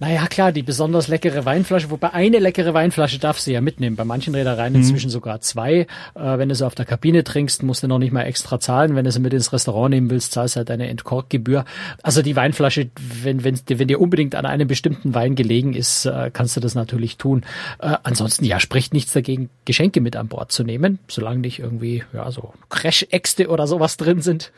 Naja, 0.00 0.26
klar, 0.26 0.50
die 0.50 0.64
besonders 0.64 1.06
leckere 1.06 1.44
Weinflasche, 1.44 1.88
wobei 1.88 2.12
eine 2.12 2.40
leckere 2.40 2.74
Weinflasche 2.74 3.20
darfst 3.20 3.46
du 3.46 3.52
ja 3.52 3.60
mitnehmen. 3.60 3.94
Bei 3.94 4.04
manchen 4.04 4.34
Reedereien 4.34 4.72
mhm. 4.72 4.80
inzwischen 4.80 5.08
sogar 5.08 5.40
zwei. 5.40 5.72
Äh, 5.72 5.86
wenn 6.14 6.48
du 6.48 6.54
sie 6.56 6.66
auf 6.66 6.74
der 6.74 6.84
Kabine 6.84 7.22
trinkst, 7.22 7.62
musst 7.62 7.84
du 7.84 7.88
noch 7.88 8.00
nicht 8.00 8.12
mal 8.12 8.22
extra 8.22 8.58
zahlen. 8.58 8.96
Wenn 8.96 9.04
du 9.04 9.12
sie 9.12 9.20
mit 9.20 9.32
ins 9.32 9.52
Restaurant 9.52 9.90
nehmen 9.90 10.10
willst, 10.10 10.32
zahlst 10.32 10.56
du 10.56 10.58
halt 10.58 10.70
eine 10.72 10.88
Entkorkgebühr. 10.88 11.64
Also 12.02 12.22
die 12.22 12.34
Weinflasche, 12.34 12.90
wenn, 13.22 13.44
wenn, 13.44 13.58
wenn 13.68 13.88
dir 13.88 14.00
unbedingt 14.00 14.34
an 14.34 14.46
einem 14.46 14.66
bestimmten 14.66 15.14
Wein 15.14 15.36
gelegen 15.36 15.74
ist, 15.74 16.06
äh, 16.06 16.30
kannst 16.32 16.56
du 16.56 16.60
das 16.60 16.74
natürlich 16.74 17.16
tun. 17.16 17.44
Äh, 17.78 17.96
ansonsten, 18.02 18.44
ja, 18.44 18.58
spricht 18.58 18.94
nichts 18.94 19.12
dagegen, 19.12 19.48
Geschenke 19.64 20.00
mit 20.00 20.16
an 20.16 20.26
Bord 20.26 20.50
zu 20.50 20.64
nehmen, 20.64 20.98
solange 21.06 21.38
nicht 21.38 21.60
irgendwie, 21.60 22.02
ja, 22.12 22.30
so 22.32 22.52
Crash-Äxte 22.68 23.48
oder 23.48 23.68
sowas 23.68 23.96
drin 23.96 24.22
sind. 24.22 24.50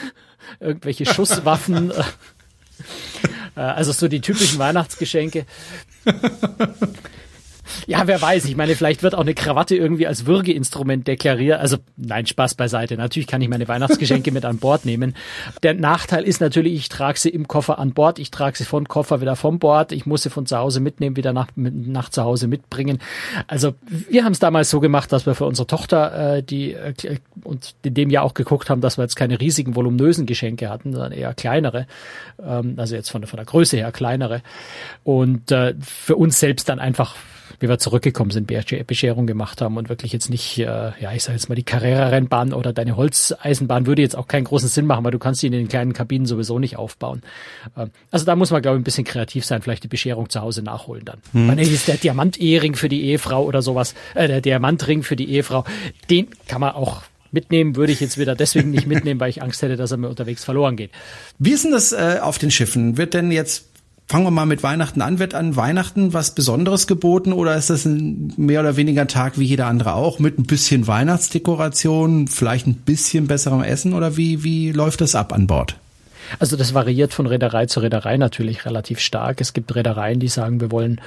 Irgendwelche 0.60 1.06
Schusswaffen. 1.06 1.92
Äh, 3.56 3.60
also 3.60 3.92
so 3.92 4.08
die 4.08 4.20
typischen 4.20 4.58
Weihnachtsgeschenke. 4.58 5.46
Ja, 7.86 8.06
wer 8.06 8.20
weiß. 8.20 8.44
Ich 8.46 8.56
meine, 8.56 8.74
vielleicht 8.74 9.02
wird 9.02 9.14
auch 9.14 9.20
eine 9.20 9.34
Krawatte 9.34 9.76
irgendwie 9.76 10.06
als 10.06 10.26
Würgeinstrument 10.26 11.06
deklariert. 11.06 11.60
Also 11.60 11.78
nein, 11.96 12.26
Spaß 12.26 12.54
beiseite. 12.54 12.96
Natürlich 12.96 13.26
kann 13.26 13.40
ich 13.40 13.48
meine 13.48 13.68
Weihnachtsgeschenke 13.68 14.32
mit 14.32 14.44
an 14.44 14.58
Bord 14.58 14.84
nehmen. 14.84 15.14
Der 15.62 15.74
Nachteil 15.74 16.24
ist 16.24 16.40
natürlich, 16.40 16.74
ich 16.74 16.88
trage 16.88 17.18
sie 17.18 17.30
im 17.30 17.48
Koffer 17.48 17.78
an 17.78 17.92
Bord. 17.92 18.18
Ich 18.18 18.30
trage 18.30 18.56
sie 18.56 18.64
von 18.64 18.88
Koffer 18.88 19.20
wieder 19.20 19.36
vom 19.36 19.58
Bord. 19.58 19.92
Ich 19.92 20.06
muss 20.06 20.22
sie 20.22 20.30
von 20.30 20.46
zu 20.46 20.56
Hause 20.58 20.80
mitnehmen, 20.80 21.16
wieder 21.16 21.32
nach, 21.32 21.48
nach 21.56 22.08
zu 22.08 22.22
Hause 22.22 22.48
mitbringen. 22.48 22.98
Also 23.46 23.74
wir 24.08 24.24
haben 24.24 24.32
es 24.32 24.38
damals 24.38 24.70
so 24.70 24.80
gemacht, 24.80 25.12
dass 25.12 25.26
wir 25.26 25.34
für 25.34 25.46
unsere 25.46 25.66
Tochter 25.66 26.36
äh, 26.36 26.42
die 26.42 26.72
äh, 26.72 27.18
und 27.44 27.74
in 27.82 27.94
dem 27.94 28.10
Jahr 28.10 28.24
auch 28.24 28.34
geguckt 28.34 28.70
haben, 28.70 28.80
dass 28.80 28.98
wir 28.98 29.02
jetzt 29.02 29.16
keine 29.16 29.40
riesigen 29.40 29.74
voluminösen 29.76 30.26
Geschenke 30.26 30.68
hatten, 30.68 30.92
sondern 30.92 31.12
eher 31.12 31.34
kleinere. 31.34 31.86
Ähm, 32.42 32.74
also 32.76 32.94
jetzt 32.94 33.10
von, 33.10 33.26
von 33.26 33.36
der 33.36 33.46
Größe 33.46 33.76
her 33.76 33.92
kleinere. 33.92 34.42
Und 35.04 35.50
äh, 35.52 35.74
für 35.80 36.16
uns 36.16 36.38
selbst 36.40 36.68
dann 36.68 36.78
einfach 36.78 37.16
wie 37.62 37.68
wir 37.68 37.78
zurückgekommen 37.78 38.30
sind, 38.30 38.50
Bescherung 38.86 39.26
gemacht 39.26 39.60
haben 39.60 39.76
und 39.76 39.88
wirklich 39.88 40.12
jetzt 40.12 40.28
nicht, 40.28 40.58
äh, 40.58 40.64
ja, 40.64 41.12
ich 41.14 41.22
sage 41.22 41.36
jetzt 41.36 41.48
mal, 41.48 41.54
die 41.54 41.62
Carrera-Rennbahn 41.62 42.52
oder 42.52 42.72
deine 42.72 42.96
Holzeisenbahn 42.96 43.86
würde 43.86 44.02
jetzt 44.02 44.16
auch 44.16 44.26
keinen 44.26 44.44
großen 44.44 44.68
Sinn 44.68 44.86
machen, 44.86 45.04
weil 45.04 45.12
du 45.12 45.18
kannst 45.18 45.42
die 45.42 45.46
in 45.46 45.52
den 45.52 45.68
kleinen 45.68 45.92
Kabinen 45.92 46.26
sowieso 46.26 46.58
nicht 46.58 46.76
aufbauen. 46.76 47.22
Ähm, 47.76 47.90
also 48.10 48.26
da 48.26 48.36
muss 48.36 48.50
man, 48.50 48.60
glaube 48.60 48.76
ich, 48.76 48.80
ein 48.80 48.84
bisschen 48.84 49.04
kreativ 49.04 49.44
sein, 49.44 49.62
vielleicht 49.62 49.84
die 49.84 49.88
Bescherung 49.88 50.28
zu 50.28 50.40
Hause 50.40 50.62
nachholen 50.62 51.04
dann. 51.04 51.18
Hm. 51.32 51.48
Weil 51.48 51.60
ist 51.60 51.88
der 51.88 51.96
Diamant-Ehering 51.96 52.74
für 52.74 52.88
die 52.88 53.04
Ehefrau 53.04 53.44
oder 53.44 53.62
sowas, 53.62 53.94
äh, 54.14 54.26
der 54.26 54.40
Diamantring 54.40 55.02
für 55.02 55.16
die 55.16 55.30
Ehefrau, 55.30 55.64
den 56.10 56.28
kann 56.48 56.60
man 56.60 56.72
auch 56.72 57.02
Mitnehmen 57.32 57.76
würde 57.76 57.92
ich 57.92 58.00
jetzt 58.00 58.18
wieder 58.18 58.34
deswegen 58.34 58.70
nicht 58.70 58.86
mitnehmen, 58.86 59.18
weil 59.18 59.30
ich 59.30 59.42
Angst 59.42 59.62
hätte, 59.62 59.76
dass 59.76 59.90
er 59.90 59.96
mir 59.96 60.10
unterwegs 60.10 60.44
verloren 60.44 60.76
geht. 60.76 60.90
Wie 61.38 61.52
ist 61.52 61.64
denn 61.64 61.72
das 61.72 61.92
äh, 61.92 62.18
auf 62.20 62.36
den 62.36 62.50
Schiffen? 62.50 62.98
Wird 62.98 63.14
denn 63.14 63.32
jetzt 63.32 63.71
Fangen 64.12 64.26
wir 64.26 64.30
mal 64.30 64.44
mit 64.44 64.62
Weihnachten 64.62 65.00
an. 65.00 65.18
Wird 65.18 65.32
an 65.32 65.56
Weihnachten 65.56 66.12
was 66.12 66.34
Besonderes 66.34 66.86
geboten 66.86 67.32
oder 67.32 67.56
ist 67.56 67.70
das 67.70 67.86
ein 67.86 68.30
mehr 68.36 68.60
oder 68.60 68.76
weniger 68.76 69.06
Tag 69.06 69.38
wie 69.38 69.46
jeder 69.46 69.68
andere 69.68 69.94
auch 69.94 70.18
mit 70.18 70.38
ein 70.38 70.42
bisschen 70.42 70.86
Weihnachtsdekoration, 70.86 72.28
vielleicht 72.28 72.66
ein 72.66 72.74
bisschen 72.74 73.26
besserem 73.26 73.62
Essen 73.62 73.94
oder 73.94 74.18
wie, 74.18 74.44
wie 74.44 74.70
läuft 74.70 75.00
das 75.00 75.14
ab 75.14 75.32
an 75.32 75.46
Bord? 75.46 75.78
Also 76.38 76.56
das 76.56 76.74
variiert 76.74 77.12
von 77.12 77.26
Reederei 77.26 77.66
zu 77.66 77.80
Reederei 77.80 78.16
natürlich 78.16 78.64
relativ 78.66 78.98
stark. 78.98 79.40
Es 79.40 79.52
gibt 79.52 79.74
Reedereien, 79.74 80.20
die 80.20 80.28
sagen, 80.28 80.60
wir 80.60 80.70
wollen 80.70 81.00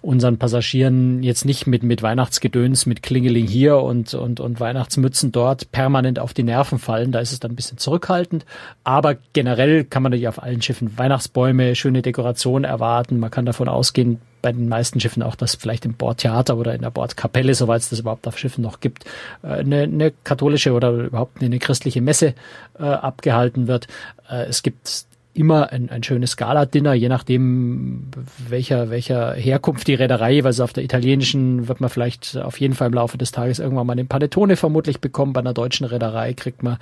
unseren 0.00 0.36
Passagieren 0.36 1.22
jetzt 1.22 1.44
nicht 1.44 1.66
mit, 1.66 1.82
mit 1.82 2.02
Weihnachtsgedöns, 2.02 2.86
mit 2.86 3.02
Klingeling 3.02 3.46
hier 3.46 3.78
und, 3.78 4.14
und, 4.14 4.40
und 4.40 4.58
Weihnachtsmützen 4.58 5.30
dort 5.30 5.70
permanent 5.70 6.18
auf 6.18 6.34
die 6.34 6.42
Nerven 6.42 6.78
fallen. 6.78 7.12
Da 7.12 7.20
ist 7.20 7.32
es 7.32 7.40
dann 7.40 7.52
ein 7.52 7.56
bisschen 7.56 7.78
zurückhaltend. 7.78 8.44
Aber 8.82 9.16
generell 9.32 9.84
kann 9.84 10.02
man 10.02 10.10
natürlich 10.10 10.28
auf 10.28 10.42
allen 10.42 10.60
Schiffen 10.60 10.98
Weihnachtsbäume, 10.98 11.74
schöne 11.76 12.02
Dekorationen 12.02 12.64
erwarten. 12.64 13.20
Man 13.20 13.30
kann 13.30 13.46
davon 13.46 13.68
ausgehen, 13.68 14.20
bei 14.42 14.52
den 14.52 14.68
meisten 14.68 15.00
Schiffen 15.00 15.22
auch, 15.22 15.36
dass 15.36 15.54
vielleicht 15.54 15.84
im 15.84 15.94
Bordtheater 15.94 16.56
oder 16.56 16.74
in 16.74 16.82
der 16.82 16.90
Bordkapelle, 16.90 17.54
soweit 17.54 17.80
es 17.80 17.90
das 17.90 18.00
überhaupt 18.00 18.26
auf 18.26 18.38
Schiffen 18.38 18.62
noch 18.62 18.80
gibt, 18.80 19.04
äh, 19.42 19.46
eine, 19.46 19.82
eine 19.82 20.12
katholische 20.24 20.72
oder 20.72 20.90
überhaupt 20.90 21.42
eine 21.42 21.58
christliche 21.58 22.00
Messe 22.00 22.34
äh, 22.78 22.82
abgehalten 22.82 23.68
wird. 23.68 23.86
Äh, 24.28 24.44
es 24.44 24.62
gibt 24.62 25.06
immer 25.34 25.72
ein, 25.72 25.88
ein 25.88 26.02
schönes 26.02 26.36
Gala-Dinner, 26.36 26.92
je 26.92 27.08
nachdem, 27.08 28.08
welcher, 28.48 28.90
welcher 28.90 29.32
Herkunft 29.32 29.88
die 29.88 29.94
Reederei, 29.94 30.44
weil 30.44 30.60
auf 30.60 30.74
der 30.74 30.84
italienischen 30.84 31.68
wird 31.68 31.80
man 31.80 31.88
vielleicht 31.88 32.36
auf 32.36 32.60
jeden 32.60 32.74
Fall 32.74 32.88
im 32.88 32.94
Laufe 32.94 33.16
des 33.16 33.32
Tages 33.32 33.58
irgendwann 33.58 33.86
mal 33.86 33.94
den 33.94 34.08
Panettone 34.08 34.56
vermutlich 34.56 35.00
bekommen. 35.00 35.32
Bei 35.32 35.40
einer 35.40 35.54
deutschen 35.54 35.86
Reederei 35.86 36.34
kriegt 36.34 36.62
man 36.62 36.76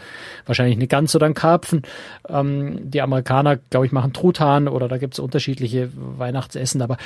wahrscheinlich 0.46 0.76
eine 0.76 0.88
Gans 0.88 1.14
oder 1.14 1.26
einen 1.26 1.34
Karpfen. 1.34 1.82
Ähm, 2.28 2.90
die 2.90 3.02
Amerikaner, 3.02 3.56
glaube 3.56 3.86
ich, 3.86 3.92
machen 3.92 4.12
Truthahn 4.12 4.66
oder 4.66 4.88
da 4.88 4.98
gibt 4.98 5.14
es 5.14 5.20
unterschiedliche 5.20 5.90
Weihnachtsessen, 5.94 6.82
aber 6.82 6.96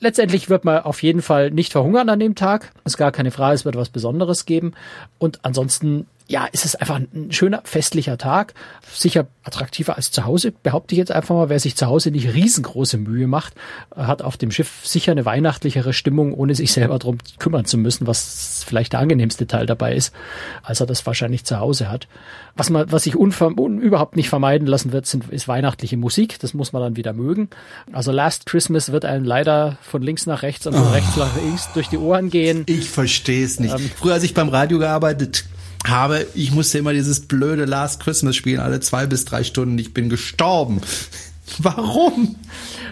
Letztendlich 0.00 0.48
wird 0.48 0.64
man 0.64 0.82
auf 0.82 1.02
jeden 1.02 1.22
Fall 1.22 1.50
nicht 1.50 1.72
verhungern 1.72 2.08
an 2.08 2.20
dem 2.20 2.34
Tag. 2.34 2.70
Ist 2.84 2.98
gar 2.98 3.10
keine 3.10 3.32
Frage, 3.32 3.54
es 3.54 3.64
wird 3.64 3.76
was 3.76 3.88
Besonderes 3.88 4.46
geben. 4.46 4.74
Und 5.18 5.44
ansonsten 5.44 6.06
ja, 6.28 6.44
ist 6.44 6.66
es 6.66 6.74
einfach 6.74 6.96
ein 6.96 7.32
schöner 7.32 7.62
festlicher 7.64 8.18
Tag. 8.18 8.52
Sicher 8.92 9.26
attraktiver 9.44 9.96
als 9.96 10.10
zu 10.10 10.26
Hause, 10.26 10.52
behaupte 10.52 10.94
ich 10.94 10.98
jetzt 10.98 11.10
einfach 11.10 11.34
mal. 11.34 11.48
Wer 11.48 11.58
sich 11.58 11.74
zu 11.74 11.86
Hause 11.86 12.10
nicht 12.10 12.34
riesengroße 12.34 12.98
Mühe 12.98 13.26
macht, 13.26 13.54
hat 13.96 14.20
auf 14.20 14.36
dem 14.36 14.50
Schiff 14.50 14.80
sicher 14.84 15.12
eine 15.12 15.24
weihnachtlichere 15.24 15.94
Stimmung, 15.94 16.34
ohne 16.34 16.54
sich 16.54 16.70
selber 16.72 16.98
drum 16.98 17.16
kümmern 17.38 17.64
zu 17.64 17.78
müssen, 17.78 18.06
was 18.06 18.62
vielleicht 18.66 18.92
der 18.92 19.00
angenehmste 19.00 19.46
Teil 19.46 19.64
dabei 19.64 19.94
ist, 19.94 20.14
als 20.62 20.80
er 20.80 20.86
das 20.86 21.06
wahrscheinlich 21.06 21.44
zu 21.44 21.60
Hause 21.60 21.90
hat. 21.90 22.08
Was 22.56 22.68
man, 22.68 22.92
was 22.92 23.04
sich 23.04 23.16
un, 23.16 23.32
überhaupt 23.78 24.16
nicht 24.16 24.28
vermeiden 24.28 24.66
lassen 24.66 24.92
wird, 24.92 25.06
sind, 25.06 25.30
ist 25.30 25.48
weihnachtliche 25.48 25.96
Musik. 25.96 26.38
Das 26.40 26.52
muss 26.52 26.74
man 26.74 26.82
dann 26.82 26.96
wieder 26.96 27.14
mögen. 27.14 27.48
Also 27.90 28.12
Last 28.12 28.44
Christmas 28.44 28.92
wird 28.92 29.06
einem 29.06 29.24
leider 29.24 29.78
von 29.80 30.02
links 30.02 30.26
nach 30.26 30.42
rechts 30.42 30.66
und 30.66 30.74
von 30.74 30.88
oh. 30.88 30.90
rechts 30.90 31.16
nach 31.16 31.34
links 31.36 31.72
durch 31.72 31.88
die 31.88 31.96
Ohren 31.96 32.28
gehen. 32.28 32.64
Ich 32.66 32.90
verstehe 32.90 33.46
es 33.46 33.58
nicht. 33.60 33.74
Ähm, 33.74 33.90
Früher, 33.96 34.12
als 34.12 34.24
ich 34.24 34.34
beim 34.34 34.50
Radio 34.50 34.78
gearbeitet 34.78 35.46
habe, 35.86 36.26
ich 36.34 36.52
musste 36.52 36.78
immer 36.78 36.92
dieses 36.92 37.20
blöde 37.20 37.64
Last 37.64 38.00
Christmas 38.00 38.36
spielen, 38.36 38.60
alle 38.60 38.80
zwei 38.80 39.06
bis 39.06 39.24
drei 39.24 39.44
Stunden. 39.44 39.78
Ich 39.78 39.94
bin 39.94 40.08
gestorben. 40.08 40.80
Warum? 41.58 42.36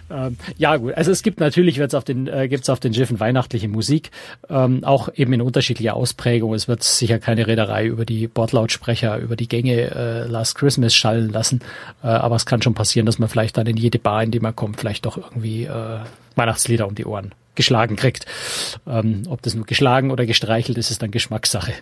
Ähm, 0.08 0.36
ja 0.56 0.76
gut, 0.76 0.94
also 0.94 1.10
es 1.10 1.22
gibt 1.22 1.40
natürlich 1.40 1.78
wird's 1.78 1.94
auf 1.94 2.04
den 2.04 2.26
äh, 2.28 2.48
gibt's 2.48 2.70
auf 2.70 2.80
den 2.80 2.94
Schiffen 2.94 3.18
weihnachtliche 3.18 3.68
Musik, 3.68 4.10
ähm, 4.48 4.84
auch 4.84 5.08
eben 5.14 5.32
in 5.32 5.42
unterschiedlicher 5.42 5.94
Ausprägung. 5.94 6.54
Es 6.54 6.68
wird 6.68 6.82
sicher 6.82 7.18
keine 7.18 7.46
Reederei 7.46 7.86
über 7.86 8.04
die 8.04 8.28
Bordlautsprecher, 8.28 9.18
über 9.18 9.36
die 9.36 9.48
Gänge 9.48 9.90
äh, 9.94 10.26
Last 10.26 10.54
Christmas 10.54 10.94
schallen 10.94 11.30
lassen, 11.30 11.60
äh, 12.02 12.06
aber 12.06 12.36
es 12.36 12.46
kann 12.46 12.62
schon 12.62 12.74
passieren, 12.74 13.06
dass 13.06 13.18
man 13.18 13.28
vielleicht 13.28 13.56
dann 13.56 13.66
in 13.66 13.76
jede 13.76 13.98
Bar, 13.98 14.22
in 14.22 14.30
die 14.30 14.40
man 14.40 14.54
kommt, 14.54 14.78
vielleicht 14.78 15.06
doch 15.06 15.16
irgendwie 15.16 15.64
äh, 15.64 15.98
Weihnachtslieder 16.36 16.86
um 16.86 16.94
die 16.94 17.04
Ohren 17.04 17.32
geschlagen 17.56 17.96
kriegt. 17.96 18.26
Ähm, 18.86 19.22
ob 19.28 19.42
das 19.42 19.54
nur 19.54 19.66
geschlagen 19.66 20.10
oder 20.12 20.24
gestreichelt 20.24 20.78
ist, 20.78 20.90
ist 20.90 21.02
dann 21.02 21.10
Geschmackssache. 21.10 21.72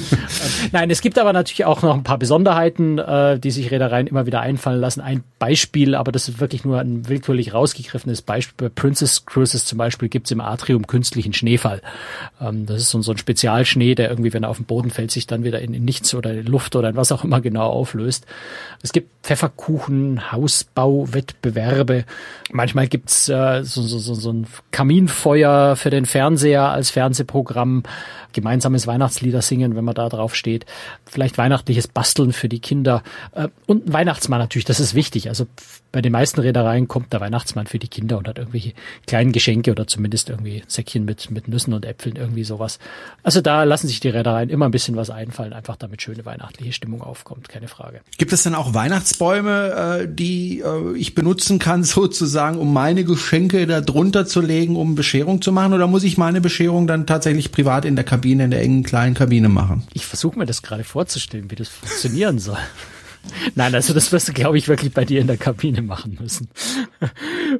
Nein, 0.72 0.90
es 0.90 1.00
gibt 1.00 1.18
aber 1.18 1.32
natürlich 1.32 1.64
auch 1.64 1.82
noch 1.82 1.94
ein 1.94 2.02
paar 2.02 2.18
Besonderheiten, 2.18 2.98
äh, 2.98 3.38
die 3.38 3.50
sich 3.50 3.70
Reedereien 3.70 4.06
immer 4.06 4.26
wieder 4.26 4.40
einfallen 4.40 4.80
lassen. 4.80 5.00
Ein 5.00 5.22
Beispiel, 5.38 5.94
aber 5.94 6.12
das 6.12 6.28
ist 6.28 6.40
wirklich 6.40 6.64
nur 6.64 6.80
ein 6.80 7.08
willkürlich 7.08 7.54
rausgegriffenes 7.54 8.22
Beispiel. 8.22 8.68
Bei 8.68 8.74
Princess 8.74 9.26
Cruises 9.26 9.64
zum 9.64 9.78
Beispiel 9.78 10.08
gibt's 10.08 10.30
im 10.30 10.40
Atrium 10.40 10.86
künstlichen 10.86 11.32
Schneefall. 11.32 11.82
Ähm, 12.40 12.66
das 12.66 12.82
ist 12.82 12.90
so, 12.90 13.12
ein 13.12 13.18
Spezialschnee, 13.18 13.94
der 13.94 14.10
irgendwie, 14.10 14.32
wenn 14.32 14.44
er 14.44 14.50
auf 14.50 14.56
den 14.56 14.66
Boden 14.66 14.90
fällt, 14.90 15.10
sich 15.10 15.26
dann 15.26 15.44
wieder 15.44 15.60
in, 15.60 15.74
in 15.74 15.84
nichts 15.84 16.14
oder 16.14 16.32
in 16.32 16.46
Luft 16.46 16.76
oder 16.76 16.88
in 16.88 16.96
was 16.96 17.12
auch 17.12 17.24
immer 17.24 17.40
genau 17.40 17.68
auflöst. 17.68 18.26
Es 18.82 18.92
gibt 18.92 19.10
Pfefferkuchen, 19.22 20.32
Hausbauwettbewerbe. 20.32 22.04
Manchmal 22.50 22.88
gibt's 22.88 23.28
äh, 23.28 23.62
so, 23.62 23.82
so, 23.82 23.98
so, 23.98 24.14
so 24.14 24.32
ein 24.32 24.46
Kaminfeuer 24.70 25.76
für 25.76 25.90
den 25.90 26.06
Fernseher 26.06 26.70
als 26.70 26.90
Fernsehprogramm 26.90 27.82
gemeinsames 28.32 28.86
Weihnachtslieder 28.86 29.42
singen, 29.42 29.76
wenn 29.82 29.86
man 29.86 29.94
da 29.94 30.08
drauf 30.08 30.34
steht. 30.34 30.64
Vielleicht 31.04 31.38
weihnachtliches 31.38 31.88
Basteln 31.88 32.32
für 32.32 32.48
die 32.48 32.60
Kinder. 32.60 33.02
Äh, 33.32 33.48
und 33.66 33.92
Weihnachtsmann 33.92 34.38
natürlich, 34.38 34.64
das 34.64 34.80
ist 34.80 34.94
wichtig. 34.94 35.28
Also 35.28 35.46
bei 35.92 36.02
den 36.02 36.12
meisten 36.12 36.40
Reedereien 36.40 36.88
kommt 36.88 37.12
der 37.12 37.20
Weihnachtsmann 37.20 37.66
für 37.66 37.78
die 37.78 37.88
Kinder 37.88 38.18
und 38.18 38.26
hat 38.26 38.38
irgendwelche 38.38 38.72
kleinen 39.06 39.32
Geschenke 39.32 39.70
oder 39.70 39.86
zumindest 39.86 40.30
irgendwie 40.30 40.62
Säckchen 40.66 41.04
mit, 41.04 41.30
mit 41.30 41.48
Nüssen 41.48 41.74
und 41.74 41.84
Äpfeln, 41.84 42.16
irgendwie 42.16 42.44
sowas. 42.44 42.78
Also 43.22 43.40
da 43.40 43.64
lassen 43.64 43.86
sich 43.86 44.00
die 44.00 44.08
Reedereien 44.08 44.48
immer 44.48 44.66
ein 44.66 44.72
bisschen 44.72 44.96
was 44.96 45.10
einfallen, 45.10 45.52
einfach 45.52 45.76
damit 45.76 46.02
schöne 46.02 46.24
weihnachtliche 46.24 46.72
Stimmung 46.72 47.02
aufkommt, 47.02 47.48
keine 47.48 47.68
Frage. 47.68 48.00
Gibt 48.18 48.32
es 48.32 48.42
denn 48.42 48.54
auch 48.54 48.74
Weihnachtsbäume, 48.74 50.00
äh, 50.02 50.08
die 50.10 50.60
äh, 50.60 50.96
ich 50.96 51.14
benutzen 51.14 51.58
kann, 51.58 51.84
sozusagen, 51.84 52.58
um 52.58 52.72
meine 52.72 53.04
Geschenke 53.04 53.66
da 53.66 53.80
drunter 53.80 54.26
zu 54.26 54.40
legen, 54.40 54.76
um 54.76 54.94
Bescherung 54.94 55.42
zu 55.42 55.52
machen? 55.52 55.74
Oder 55.74 55.86
muss 55.86 56.02
ich 56.02 56.18
meine 56.18 56.40
Bescherung 56.40 56.86
dann 56.86 57.06
tatsächlich 57.06 57.52
privat 57.52 57.84
in 57.84 57.94
der 57.94 58.04
Kabine 58.04 58.22
Kabine, 58.22 58.44
in 58.44 58.50
der 58.52 58.60
engen 58.62 58.82
kleinen 58.84 59.14
Kabine 59.14 59.48
machen. 59.48 59.82
Ich 59.94 60.06
versuche 60.06 60.38
mir 60.38 60.46
das 60.46 60.62
gerade 60.62 60.84
vorzustellen, 60.84 61.50
wie 61.50 61.56
das 61.56 61.68
funktionieren 61.68 62.38
soll. 62.38 62.58
Nein, 63.54 63.74
also 63.74 63.94
das 63.94 64.12
wirst 64.12 64.28
du, 64.28 64.32
glaube 64.32 64.58
ich, 64.58 64.68
wirklich 64.68 64.92
bei 64.92 65.04
dir 65.04 65.20
in 65.20 65.26
der 65.26 65.36
Kabine 65.36 65.82
machen 65.82 66.18
müssen. 66.20 66.48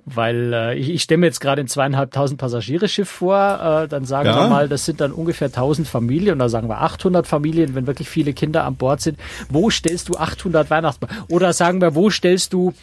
Weil 0.04 0.52
äh, 0.52 0.78
ich, 0.78 0.90
ich 0.90 1.02
stelle 1.02 1.19
mir 1.19 1.26
jetzt 1.26 1.40
gerade 1.40 1.61
ein 1.61 1.69
zweieinhalbtausend 1.69 2.40
Passagiere-Schiff 2.40 3.09
vor, 3.09 3.85
äh, 3.85 3.88
dann 3.88 4.04
sagen 4.04 4.28
ja. 4.28 4.37
wir 4.37 4.49
mal, 4.49 4.69
das 4.69 4.85
sind 4.85 5.00
dann 5.00 5.12
ungefähr 5.12 5.49
1000 5.49 5.87
Familien, 5.87 6.37
oder 6.37 6.49
sagen 6.49 6.69
wir 6.69 6.81
800 6.81 7.26
Familien, 7.26 7.75
wenn 7.75 7.87
wirklich 7.87 8.09
viele 8.09 8.33
Kinder 8.33 8.64
an 8.64 8.76
Bord 8.76 9.00
sind. 9.00 9.19
Wo 9.49 9.71
stellst 9.71 10.09
du 10.09 10.16
800 10.16 10.71
Weihnachtsbäume? 10.71 11.12
Oder 11.28 11.52
sagen 11.52 11.81
wir, 11.81 11.95
wo 11.95 12.11
stellst 12.11 12.52
du 12.52 12.75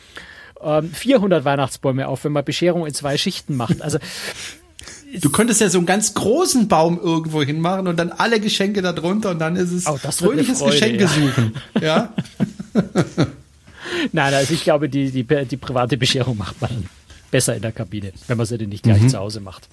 ähm, 0.62 0.91
400 0.91 1.45
Weihnachtsbäume 1.45 2.07
auf, 2.07 2.24
wenn 2.24 2.31
man 2.31 2.45
Bescherung 2.45 2.86
in 2.86 2.93
zwei 2.93 3.17
Schichten 3.17 3.55
macht? 3.55 3.81
Also 3.81 4.00
Du 5.21 5.29
könntest 5.31 5.59
ja 5.59 5.69
so 5.69 5.79
einen 5.79 5.88
ganz 5.88 6.13
großen 6.13 6.67
Baum 6.67 7.00
irgendwo 7.01 7.41
hinmachen 7.41 7.88
und 7.88 7.98
dann 7.98 8.12
alle 8.12 8.39
Geschenke 8.39 8.83
da 8.83 8.93
drunter 8.93 9.31
und 9.31 9.39
dann 9.39 9.55
ist 9.55 9.71
es 9.71 9.88
oh, 9.88 9.98
fröhliches 9.98 10.63
Geschenke 10.63 11.03
ja. 11.03 11.07
suchen. 11.07 11.55
Ja. 11.81 12.13
Nein, 14.11 14.33
also 14.33 14.53
ich 14.53 14.63
glaube, 14.63 14.89
die, 14.89 15.11
die, 15.11 15.23
die 15.23 15.57
private 15.57 15.97
Bescherung 15.97 16.38
macht 16.38 16.61
man 16.61 16.85
besser 17.31 17.55
in 17.55 17.61
der 17.61 17.71
Kabine, 17.71 18.11
wenn 18.27 18.38
man 18.38 18.47
sie 18.47 18.57
denn 18.57 18.69
nicht 18.69 18.83
gleich 18.83 19.01
mhm. 19.01 19.09
zu 19.09 19.19
Hause 19.19 19.39
macht. 19.39 19.67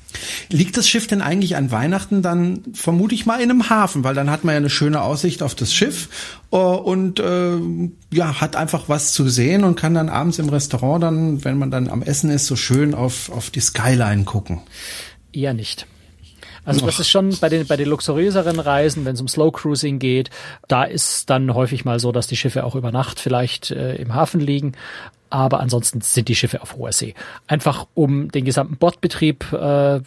Liegt 0.51 0.77
das 0.77 0.87
Schiff 0.89 1.07
denn 1.07 1.23
eigentlich 1.23 1.57
an 1.57 1.71
Weihnachten 1.71 2.21
dann 2.21 2.63
vermute 2.75 3.15
ich 3.15 3.25
mal 3.25 3.41
in 3.41 3.51
einem 3.51 3.71
Hafen, 3.71 4.05
weil 4.05 4.15
dann 4.15 4.31
hat 4.31 4.45
man 4.45 4.53
ja 4.53 4.59
eine 4.59 4.69
schöne 4.69 5.01
Aussicht 5.01 5.43
auf 5.43 5.55
das 5.55 5.73
Schiff 5.73 6.43
uh, 6.53 6.57
und 6.59 7.19
äh, 7.19 7.57
ja, 8.13 8.43
hat 8.43 8.57
einfach 8.57 8.91
was 8.91 9.15
zu 9.15 9.27
sehen 9.31 9.65
und 9.65 9.77
kann 9.77 9.95
dann 9.95 10.11
abends 10.11 10.39
im 10.39 10.51
Restaurant 10.51 11.03
dann, 11.03 11.45
wenn 11.45 11.57
man 11.57 11.71
dann 11.71 11.89
am 11.89 12.03
Essen 12.03 12.29
ist, 12.29 12.45
so 12.45 12.57
schön 12.57 12.95
auf, 12.95 13.31
auf 13.31 13.49
die 13.49 13.61
Skyline 13.61 14.25
gucken 14.25 14.61
eher 15.37 15.55
nicht. 15.55 15.87
Also 16.67 16.85
das 16.85 17.01
ist 17.01 17.09
schon 17.09 17.35
bei 17.41 17.49
den, 17.49 17.67
bei 17.67 17.77
den 17.77 17.89
luxuriöseren 17.89 18.61
Reisen, 18.61 19.05
wenn 19.05 19.15
es 19.15 19.21
um 19.21 19.29
Slow 19.29 19.53
Cruising 19.53 19.99
geht, 19.99 20.31
da 20.69 20.85
ist 20.85 21.31
dann 21.31 21.55
häufig 21.55 21.85
mal 21.85 22.01
so, 22.01 22.13
dass 22.13 22.27
die 22.27 22.37
Schiffe 22.37 22.65
auch 22.65 22.75
über 22.75 22.93
Nacht 22.93 23.21
vielleicht 23.21 23.71
äh, 23.71 23.95
im 23.95 24.15
Hafen 24.15 24.41
liegen. 24.41 24.73
Aber 25.31 25.61
ansonsten 25.61 26.01
sind 26.03 26.29
die 26.29 26.37
Schiffe 26.37 26.63
auf 26.63 26.77
hoher 26.77 26.93
See. 26.93 27.15
Einfach 27.47 27.87
um 27.95 28.31
den 28.31 28.45
gesamten 28.45 28.77
Bordbetrieb 28.77 29.53
äh, 29.53 30.01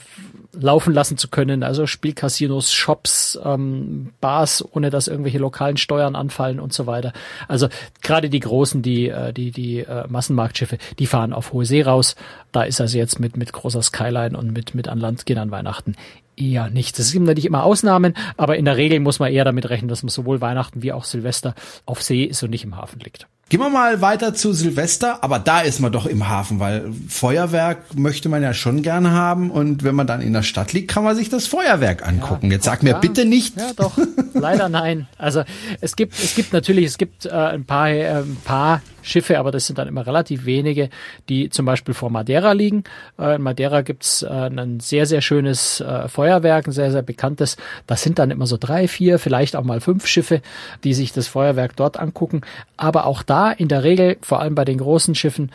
laufen 0.54 0.94
lassen 0.94 1.18
zu 1.18 1.28
können. 1.28 1.62
Also 1.62 1.88
Spielcasinos, 1.88 2.72
Shops, 2.74 3.38
ähm, 3.44 4.12
Bars, 4.22 4.64
ohne 4.72 4.90
dass 4.90 5.08
irgendwelche 5.08 5.38
lokalen 5.38 5.78
Steuern 5.78 6.16
anfallen 6.16 6.60
und 6.60 6.74
so 6.74 6.88
weiter. 6.88 7.14
Also 7.48 7.68
gerade 8.02 8.30
die 8.30 8.40
großen, 8.40 8.82
die 8.82 9.10
äh, 9.10 9.34
die 9.34 9.52
die 9.52 9.80
äh, 9.80 10.08
Massenmarktschiffe, 10.08 10.78
die 10.98 11.06
fahren 11.06 11.34
auf 11.34 11.54
hohe 11.54 11.66
See 11.66 11.82
raus. 11.82 12.16
Da 12.52 12.64
ist 12.64 12.82
also 12.82 12.98
jetzt 12.98 13.20
mit 13.20 13.38
mit 13.38 13.52
großer 13.54 13.82
Skyline 13.82 14.38
und 14.38 14.54
mit 14.54 14.74
mit 14.74 14.88
an 14.88 15.00
Land 15.00 15.26
gehen 15.26 15.38
an 15.38 15.52
Weihnachten 15.52 15.96
eher 16.40 16.70
nicht. 16.70 16.98
Es 17.00 17.12
gibt 17.12 17.26
natürlich 17.26 17.46
immer 17.46 17.64
Ausnahmen, 17.64 18.14
aber 18.38 18.58
in 18.58 18.66
der 18.66 18.78
Regel 18.78 19.00
muss 19.00 19.20
man 19.20 19.32
eher 19.32 19.46
damit 19.46 19.70
rechnen, 19.70 19.90
dass 19.90 20.04
man 20.04 20.10
sowohl 20.10 20.42
Weihnachten 20.42 20.82
wie 20.82 20.94
auch 20.94 21.04
Silvester 21.04 21.56
auf 21.86 22.02
See 22.02 22.24
ist 22.24 22.44
und 22.44 22.50
nicht 22.50 22.64
im 22.64 22.76
Hafen 22.78 23.00
liegt. 23.00 23.28
Gehen 23.50 23.62
wir 23.62 23.70
mal 23.72 24.00
weiter 24.00 24.36
zu 24.36 24.54
Silvester, 24.54 25.24
aber 25.24 25.40
da 25.40 25.62
ist 25.62 25.80
man 25.80 25.92
doch 25.92 26.06
im 26.06 26.30
Hafen, 26.30 26.60
weil 26.60 26.94
Feuerwerk 27.08 27.96
möchte 27.96 28.30
man 28.30 28.44
ja 28.44 28.54
schon 28.54 28.84
gerne 28.84 29.10
haben 29.10 29.50
und 29.50 29.84
wenn 29.84 29.96
man 29.96 30.06
dann 30.06 30.22
in 30.22 30.34
der 30.34 30.44
Stadt 30.44 30.72
liegt, 30.72 30.92
kann 30.92 31.04
man 31.04 31.16
sich 31.16 31.30
das 31.30 31.48
Feuerwerk 31.48 32.08
angucken. 32.08 32.48
Ja, 32.48 32.54
Jetzt 32.54 32.66
sag 32.66 32.84
mir 32.84 32.92
ja. 32.92 33.00
bitte 33.00 33.26
nicht. 33.26 33.58
Ja, 33.58 33.72
doch. 33.76 33.98
Leider 34.36 34.70
nein. 34.70 35.08
Also 35.18 35.44
es 35.82 35.96
gibt, 35.96 36.14
es 36.14 36.36
gibt 36.36 36.54
natürlich, 36.54 36.86
es 36.86 37.00
gibt 37.00 37.26
äh, 37.26 37.32
ein 37.32 37.66
paar, 37.66 37.90
äh, 37.90 38.20
ein 38.20 38.38
paar 38.46 38.84
Schiffe, 39.02 39.40
aber 39.40 39.52
das 39.52 39.68
sind 39.68 39.78
dann 39.78 39.88
immer 39.88 40.06
relativ 40.06 40.46
wenige, 40.46 40.90
die 41.30 41.50
zum 41.50 41.66
Beispiel 41.66 41.94
vor 41.94 42.10
Madeira 42.10 42.52
liegen. 42.52 42.84
Äh, 43.18 43.36
in 43.36 43.42
Madeira 43.42 43.82
gibt's 43.82 44.24
äh, 44.24 44.28
ein 44.28 44.80
sehr, 44.80 45.06
sehr 45.06 45.22
schönes 45.22 45.82
äh, 45.82 46.08
Feuerwerk, 46.08 46.68
ein 46.68 46.72
sehr, 46.72 46.92
sehr 46.92 47.02
bekanntes. 47.02 47.58
Das 47.88 48.02
sind 48.02 48.20
dann 48.20 48.32
immer 48.32 48.48
so 48.48 48.58
drei, 48.60 48.88
vier, 48.88 49.20
vielleicht 49.20 49.56
auch 49.56 49.64
mal 49.64 49.82
fünf 49.82 50.08
Schiffe, 50.08 50.42
die 50.84 50.94
sich 50.94 51.14
das 51.14 51.28
Feuerwerk 51.28 51.76
dort 51.76 52.00
angucken. 52.00 52.42
Aber 52.78 53.06
auch 53.06 53.24
da 53.24 53.52
in 53.52 53.68
der 53.68 53.84
Regel, 53.84 54.18
vor 54.22 54.40
allem 54.40 54.56
bei 54.56 54.66
den 54.66 54.78
großen 54.78 55.16
Schiffen, 55.16 55.52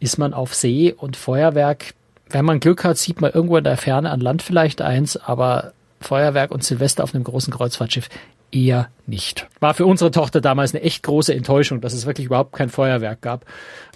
ist 0.00 0.18
man 0.18 0.34
auf 0.34 0.54
See 0.54 0.94
und 0.96 1.16
Feuerwerk. 1.16 1.94
Wenn 2.30 2.44
man 2.44 2.60
Glück 2.60 2.84
hat, 2.84 2.98
sieht 2.98 3.20
man 3.20 3.32
irgendwo 3.32 3.56
in 3.56 3.64
der 3.64 3.76
Ferne 3.76 4.10
an 4.10 4.20
Land 4.20 4.42
vielleicht 4.42 4.82
eins, 4.82 5.16
aber 5.16 5.72
Feuerwerk 6.00 6.50
und 6.50 6.62
Silvester 6.62 7.02
auf 7.02 7.14
einem 7.14 7.24
großen 7.24 7.52
Kreuzfahrtschiff 7.52 8.08
eher 8.50 8.88
nicht. 9.06 9.46
War 9.60 9.74
für 9.74 9.86
unsere 9.86 10.10
Tochter 10.10 10.40
damals 10.40 10.74
eine 10.74 10.82
echt 10.82 11.02
große 11.02 11.34
Enttäuschung, 11.34 11.80
dass 11.80 11.92
es 11.92 12.06
wirklich 12.06 12.26
überhaupt 12.26 12.52
kein 12.52 12.68
Feuerwerk 12.68 13.20
gab. 13.20 13.44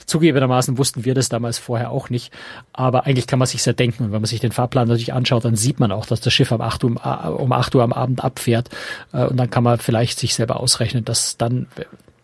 Zugegebenermaßen 0.07 0.79
wussten 0.79 1.05
wir 1.05 1.15
das 1.15 1.29
damals 1.29 1.59
vorher 1.59 1.91
auch 1.91 2.11
nicht, 2.11 2.33
aber 2.73 3.07
eigentlich 3.07 3.27
kann 3.27 3.39
man 3.39 3.47
sich 3.47 3.63
sehr 3.63 3.73
denken 3.73 4.05
und 4.05 4.13
wenn 4.13 4.21
man 4.21 4.27
sich 4.27 4.41
den 4.41 4.53
Fahrplan 4.53 4.89
natürlich 4.89 5.13
anschaut, 5.13 5.45
dann 5.45 5.57
sieht 5.57 5.81
man 5.81 5.93
auch, 5.93 6.07
dass 6.07 6.21
das 6.21 6.33
Schiff 6.33 6.51
um 6.51 6.61
8 6.61 6.85
Uhr, 6.85 7.41
um 7.41 7.53
8 7.53 7.75
Uhr 7.75 7.83
am 7.83 7.93
Abend 7.93 8.25
abfährt 8.25 8.69
äh, 9.13 9.25
und 9.25 9.37
dann 9.37 9.51
kann 9.51 9.65
man 9.65 9.79
vielleicht 9.79 10.19
sich 10.19 10.35
selber 10.35 10.61
ausrechnen, 10.61 11.05
dass 11.05 11.37
dann 11.37 11.67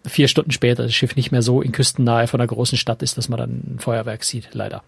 vier 0.05 0.29
Stunden 0.29 0.51
später 0.51 0.85
das 0.85 0.95
Schiff 0.95 1.17
nicht 1.17 1.31
mehr 1.31 1.43
so 1.43 1.61
in 1.63 1.73
Küstennahe 1.73 2.27
von 2.27 2.41
einer 2.41 2.49
großen 2.49 2.79
Stadt 2.79 3.03
ist, 3.03 3.17
dass 3.19 3.29
man 3.29 3.39
dann 3.39 3.51
ein 3.51 3.79
Feuerwerk 3.79 4.25
sieht, 4.25 4.49
leider. 4.53 4.83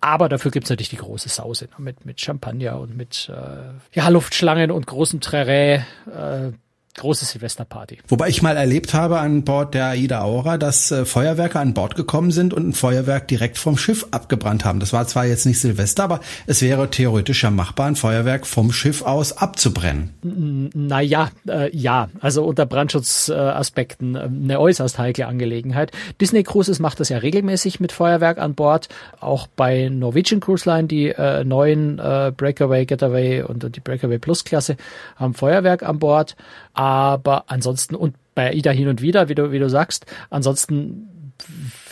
Aber 0.00 0.28
dafür 0.28 0.50
gibt's 0.50 0.70
natürlich 0.70 0.90
die 0.90 0.96
große 0.96 1.28
Sause 1.28 1.66
ne? 1.66 1.74
mit, 1.78 2.04
mit 2.04 2.20
Champagner 2.20 2.78
und 2.80 2.96
mit 2.96 3.30
äh, 3.32 3.98
ja, 3.98 4.08
Luftschlangen 4.08 4.70
und 4.70 4.86
großem 4.86 5.20
Trerä. 5.20 5.84
Äh, 6.06 6.52
große 6.94 7.24
Silvesterparty. 7.24 7.98
Wobei 8.08 8.28
ich 8.28 8.42
mal 8.42 8.56
erlebt 8.56 8.92
habe 8.92 9.18
an 9.18 9.44
Bord 9.44 9.74
der 9.74 9.86
Aida 9.86 10.22
Aura, 10.22 10.58
dass 10.58 10.90
äh, 10.90 11.06
Feuerwerke 11.06 11.58
an 11.58 11.72
Bord 11.72 11.96
gekommen 11.96 12.30
sind 12.30 12.52
und 12.52 12.68
ein 12.68 12.72
Feuerwerk 12.74 13.28
direkt 13.28 13.56
vom 13.56 13.78
Schiff 13.78 14.06
abgebrannt 14.10 14.64
haben. 14.64 14.78
Das 14.78 14.92
war 14.92 15.06
zwar 15.06 15.24
jetzt 15.24 15.46
nicht 15.46 15.58
Silvester, 15.58 16.04
aber 16.04 16.20
es 16.46 16.60
wäre 16.60 16.90
theoretisch 16.90 17.42
ja 17.42 17.50
machbar, 17.50 17.86
ein 17.86 17.96
Feuerwerk 17.96 18.46
vom 18.46 18.72
Schiff 18.72 19.02
aus 19.02 19.38
abzubrennen. 19.38 20.70
Naja, 20.74 21.30
äh, 21.48 21.74
ja, 21.74 22.10
also 22.20 22.44
unter 22.44 22.66
Brandschutzaspekten 22.66 24.14
äh, 24.14 24.20
eine 24.20 24.60
äußerst 24.60 24.98
heikle 24.98 25.26
Angelegenheit. 25.26 25.92
Disney 26.20 26.42
Cruises 26.42 26.78
macht 26.78 27.00
das 27.00 27.08
ja 27.08 27.18
regelmäßig 27.18 27.80
mit 27.80 27.92
Feuerwerk 27.92 28.38
an 28.38 28.54
Bord. 28.54 28.88
Auch 29.18 29.46
bei 29.46 29.88
Norwegian 29.88 30.40
Cruise 30.40 30.68
Line, 30.68 30.88
die 30.88 31.08
äh, 31.08 31.42
neuen 31.44 31.98
äh, 31.98 32.32
Breakaway, 32.36 32.84
Getaway 32.84 33.42
und 33.42 33.74
die 33.74 33.80
Breakaway 33.80 34.18
Plus 34.18 34.44
Klasse 34.44 34.76
haben 35.16 35.32
Feuerwerk 35.32 35.82
an 35.82 35.98
Bord. 35.98 36.36
Aber 36.82 37.44
ansonsten, 37.46 37.94
und 37.94 38.16
bei 38.34 38.52
Ida 38.52 38.72
hin 38.72 38.88
und 38.88 39.00
wieder, 39.00 39.28
wie 39.28 39.36
du, 39.36 39.52
wie 39.52 39.60
du 39.60 39.70
sagst, 39.70 40.04
ansonsten 40.30 41.32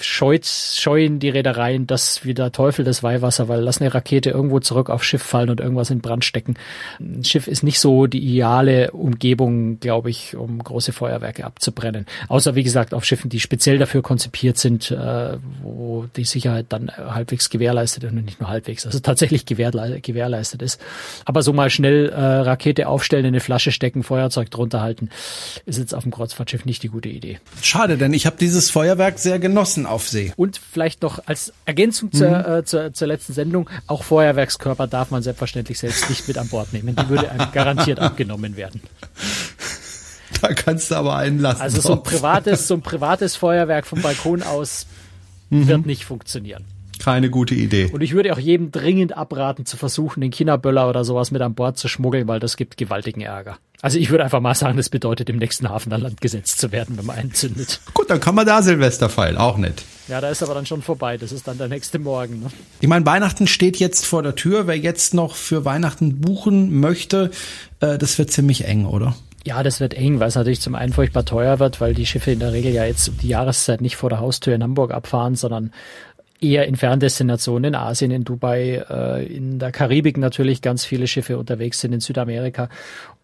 scheut, 0.03 0.47
scheuen 0.47 1.19
die 1.19 1.29
Reedereien 1.29 1.87
das 1.87 2.25
wie 2.25 2.35
Teufel 2.35 2.85
das 2.85 3.03
Weihwasser, 3.03 3.49
weil 3.49 3.61
lass 3.61 3.81
eine 3.81 3.93
Rakete 3.93 4.31
irgendwo 4.31 4.61
zurück 4.61 4.91
aufs 4.91 5.07
Schiff 5.07 5.23
fallen 5.23 5.51
und 5.51 5.61
irgendwas 5.61 5.91
in 5.91 6.01
Brand 6.01 6.25
stecken. 6.25 6.55
Ein 6.99 7.25
Schiff 7.25 7.47
ist 7.47 7.63
nicht 7.63 7.81
so 7.81 8.07
die 8.07 8.21
ideale 8.21 8.91
Umgebung, 8.93 9.81
glaube 9.81 10.11
ich, 10.11 10.37
um 10.37 10.63
große 10.63 10.93
Feuerwerke 10.93 11.45
abzubrennen. 11.45 12.07
Außer, 12.29 12.55
wie 12.55 12.63
gesagt, 12.63 12.95
auf 12.95 13.05
Schiffen, 13.05 13.31
die 13.31 13.41
speziell 13.41 13.79
dafür 13.79 14.03
konzipiert 14.03 14.59
sind, 14.59 14.91
äh, 14.91 15.37
wo 15.63 16.07
die 16.17 16.25
Sicherheit 16.25 16.67
dann 16.71 16.91
halbwegs 16.91 17.51
gewährleistet 17.51 18.05
ist 18.05 18.13
und 18.13 18.25
nicht 18.25 18.41
nur 18.41 18.49
halbwegs, 18.49 18.87
also 18.87 19.01
tatsächlich 19.01 19.45
gewährleistet 19.47 20.63
ist. 20.63 20.81
Aber 21.25 21.43
so 21.43 21.53
mal 21.53 21.71
schnell 21.71 22.09
äh, 22.09 22.21
Rakete 22.21 22.89
aufstellen, 22.89 23.25
in 23.25 23.29
eine 23.29 23.41
Flasche 23.41 23.73
stecken, 23.73 24.03
Feuerzeug 24.03 24.51
drunter 24.51 24.81
halten, 24.81 25.11
ist 25.67 25.79
jetzt 25.79 25.95
auf 25.95 26.03
dem 26.03 26.13
Kreuzfahrtschiff 26.13 26.65
nicht 26.65 26.83
die 26.83 26.89
gute 26.89 27.09
Idee. 27.09 27.39
Schade, 27.63 27.97
denn 27.97 28.13
ich 28.13 28.27
habe 28.27 28.37
dieses 28.39 28.71
Feuerwerk 28.71 29.19
sehr 29.19 29.39
genossen 29.39 29.87
auf 29.91 30.09
See. 30.09 30.33
Und 30.37 30.59
vielleicht 30.59 31.03
noch 31.03 31.21
als 31.27 31.53
Ergänzung 31.67 32.13
zur, 32.13 32.29
mhm. 32.29 32.53
äh, 32.59 32.65
zur, 32.65 32.93
zur 32.93 33.09
letzten 33.09 33.33
Sendung, 33.33 33.69
auch 33.87 34.05
Feuerwerkskörper 34.05 34.87
darf 34.87 35.11
man 35.11 35.23
selbstverständlich 35.23 35.79
selbst 35.79 36.09
nicht 36.09 36.27
mit 36.29 36.39
an 36.39 36.49
Bord 36.49 36.73
nehmen. 36.73 36.97
Die 36.97 37.09
würde 37.09 37.31
einem 37.31 37.53
garantiert 37.53 37.99
abgenommen 38.01 38.57
werden. 38.57 38.81
Da 40.41 40.55
kannst 40.55 40.91
du 40.91 40.95
aber 40.95 41.17
einen 41.17 41.39
lassen. 41.39 41.61
Also 41.61 41.81
so 41.81 41.93
ein 41.93 42.03
privates, 42.03 42.67
so 42.67 42.75
ein 42.75 42.83
privates 42.83 43.37
Feuerwerk 43.37 43.87
vom 43.87 44.01
Balkon 44.01 44.43
aus 44.43 44.87
mhm. 45.51 45.69
wird 45.69 45.87
nicht 45.87 46.05
funktionieren. 46.05 46.65
Keine 47.01 47.31
gute 47.31 47.55
Idee. 47.55 47.91
Und 47.93 48.03
ich 48.03 48.13
würde 48.13 48.33
auch 48.33 48.39
jedem 48.39 48.71
dringend 48.71 49.17
abraten, 49.17 49.65
zu 49.65 49.77
versuchen, 49.77 50.21
den 50.21 50.31
Kinderböller 50.31 50.89
oder 50.89 51.05
sowas 51.05 51.31
mit 51.31 51.41
an 51.41 51.55
Bord 51.55 51.79
zu 51.79 51.89
schmuggeln, 51.89 52.29
weil 52.29 52.41
das 52.41 52.57
gibt 52.57 52.77
gewaltigen 52.77 53.23
Ärger. 53.23 53.57
Also 53.83 53.99
ich 53.99 54.11
würde 54.11 54.25
einfach 54.25 54.41
mal 54.41 54.55
sagen, 54.55 54.77
das 54.77 54.91
bedeutet, 54.91 55.31
im 55.31 55.39
nächsten 55.39 55.71
Hafen 55.71 55.93
an 55.93 56.03
Land 56.03 56.21
gesetzt 56.21 56.61
zu 56.61 56.71
werden, 56.71 56.99
wenn 56.99 57.07
man 57.07 57.17
einen 57.17 57.33
zündet. 57.33 57.81
Gut, 57.95 58.11
dann 58.11 58.21
kann 58.21 58.35
man 58.35 58.47
da 58.47 58.61
Silvester 58.61 59.09
feiern, 59.09 59.39
auch 59.39 59.57
nett. 59.57 59.83
Ja, 60.09 60.21
da 60.21 60.29
ist 60.29 60.43
aber 60.43 60.53
dann 60.53 60.67
schon 60.67 60.83
vorbei. 60.83 61.17
Das 61.17 61.33
ist 61.33 61.49
dann 61.49 61.57
der 61.57 61.69
nächste 61.69 61.99
Morgen. 61.99 62.41
Ne? 62.41 62.51
Ich 62.81 62.89
meine, 62.89 63.07
Weihnachten 63.07 63.47
steht 63.47 63.79
jetzt 63.79 64.05
vor 64.05 64.23
der 64.23 64.35
Tür. 64.35 64.67
Wer 64.67 64.77
jetzt 64.77 65.15
noch 65.15 65.35
für 65.35 65.65
Weihnachten 65.65 66.21
buchen 66.21 66.79
möchte, 66.81 67.31
äh, 67.81 67.97
das 67.97 68.19
wird 68.19 68.31
ziemlich 68.31 68.67
eng, 68.67 68.85
oder? 68.85 69.15
Ja, 69.45 69.63
das 69.63 69.81
wird 69.81 69.95
eng, 69.95 70.21
weil 70.21 70.29
es 70.29 70.35
natürlich 70.35 70.61
zum 70.61 70.75
einen 70.75 70.93
furchtbar 70.93 71.25
teuer 71.25 71.59
wird, 71.59 71.81
weil 71.81 71.95
die 71.95 72.05
Schiffe 72.05 72.31
in 72.31 72.41
der 72.41 72.53
Regel 72.53 72.73
ja 72.73 72.85
jetzt 72.85 73.09
um 73.09 73.17
die 73.17 73.29
Jahreszeit 73.29 73.81
nicht 73.81 73.97
vor 73.97 74.11
der 74.11 74.21
Haustür 74.21 74.55
in 74.55 74.63
Hamburg 74.63 74.93
abfahren, 74.93 75.35
sondern 75.35 75.73
eher 76.41 76.67
in 76.67 76.77
Ferndestinationen, 76.77 77.75
in 77.75 77.75
Asien, 77.75 78.11
in 78.11 78.25
Dubai, 78.25 78.85
äh, 78.89 79.27
in 79.27 79.59
der 79.59 79.73
Karibik 79.73 80.17
natürlich 80.17 80.63
ganz 80.63 80.85
viele 80.85 81.07
Schiffe 81.07 81.39
unterwegs 81.39 81.81
sind, 81.81 81.93
in 81.93 82.01
Südamerika. 82.01 82.69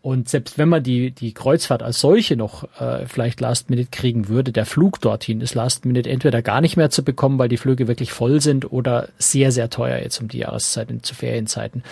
Und 0.06 0.28
selbst 0.28 0.56
wenn 0.56 0.68
man 0.68 0.84
die, 0.84 1.10
die 1.10 1.34
Kreuzfahrt 1.34 1.82
als 1.82 1.98
solche 1.98 2.36
noch 2.36 2.62
äh, 2.78 3.06
vielleicht 3.06 3.40
Last 3.40 3.70
Minute 3.70 3.88
kriegen 3.90 4.28
würde, 4.28 4.52
der 4.52 4.64
Flug 4.64 5.00
dorthin 5.00 5.40
ist 5.40 5.56
Last 5.56 5.84
Minute 5.84 6.08
entweder 6.08 6.42
gar 6.42 6.60
nicht 6.60 6.76
mehr 6.76 6.90
zu 6.90 7.02
bekommen, 7.02 7.40
weil 7.40 7.48
die 7.48 7.56
Flüge 7.56 7.88
wirklich 7.88 8.12
voll 8.12 8.40
sind 8.40 8.70
oder 8.70 9.08
sehr, 9.18 9.50
sehr 9.50 9.68
teuer 9.68 9.98
jetzt 9.98 10.20
um 10.20 10.28
die 10.28 10.38
Jahreszeit 10.38 10.90
zu 11.02 11.12
Ferienzeiten. 11.16 11.82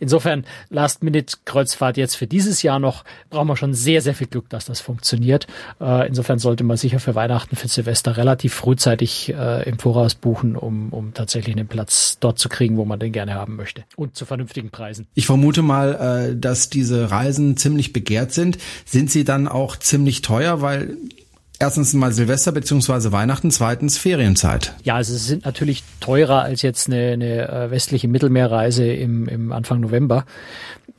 Insofern 0.00 0.44
Last 0.68 1.02
Minute 1.02 1.38
Kreuzfahrt 1.46 1.96
jetzt 1.96 2.14
für 2.14 2.26
dieses 2.26 2.62
Jahr 2.62 2.78
noch, 2.78 3.04
brauchen 3.30 3.48
wir 3.48 3.56
schon 3.56 3.72
sehr, 3.72 4.02
sehr 4.02 4.14
viel 4.14 4.26
Glück, 4.26 4.50
dass 4.50 4.66
das 4.66 4.82
funktioniert. 4.82 5.46
Äh, 5.80 6.06
insofern 6.08 6.38
sollte 6.38 6.64
man 6.64 6.76
sicher 6.76 7.00
für 7.00 7.14
Weihnachten, 7.14 7.56
für 7.56 7.68
Silvester 7.68 8.18
relativ 8.18 8.52
frühzeitig 8.52 9.32
äh, 9.32 9.66
im 9.66 9.78
Voraus 9.78 10.14
buchen, 10.14 10.56
um, 10.56 10.92
um 10.92 11.14
tatsächlich 11.14 11.56
einen 11.56 11.68
Platz 11.68 12.18
dort 12.20 12.38
zu 12.38 12.50
kriegen, 12.50 12.76
wo 12.76 12.84
man 12.84 13.00
den 13.00 13.12
gerne 13.12 13.32
haben 13.32 13.56
möchte. 13.56 13.84
Und 13.96 14.14
zu 14.14 14.26
vernünftigen 14.26 14.68
Preisen. 14.68 15.06
Ich 15.14 15.24
vermute 15.24 15.62
mal, 15.62 16.32
äh, 16.32 16.36
dass 16.36 16.68
diese 16.68 17.10
Reisen 17.10 17.56
ziemlich 17.62 17.92
begehrt 17.92 18.32
sind, 18.32 18.58
sind 18.84 19.10
sie 19.10 19.24
dann 19.24 19.48
auch 19.48 19.76
ziemlich 19.76 20.20
teuer, 20.20 20.60
weil 20.60 20.96
erstens 21.62 21.94
mal 21.94 22.12
Silvester 22.12 22.50
beziehungsweise 22.50 23.12
Weihnachten, 23.12 23.52
zweitens 23.52 23.96
Ferienzeit. 23.96 24.74
Ja, 24.82 24.96
also 24.96 25.14
es 25.14 25.26
sind 25.26 25.44
natürlich 25.44 25.84
teurer 26.00 26.42
als 26.42 26.62
jetzt 26.62 26.88
eine, 26.88 27.12
eine 27.12 27.48
äh, 27.48 27.70
westliche 27.70 28.08
Mittelmeerreise 28.08 28.84
im, 28.84 29.28
im 29.28 29.52
Anfang 29.52 29.80
November. 29.80 30.26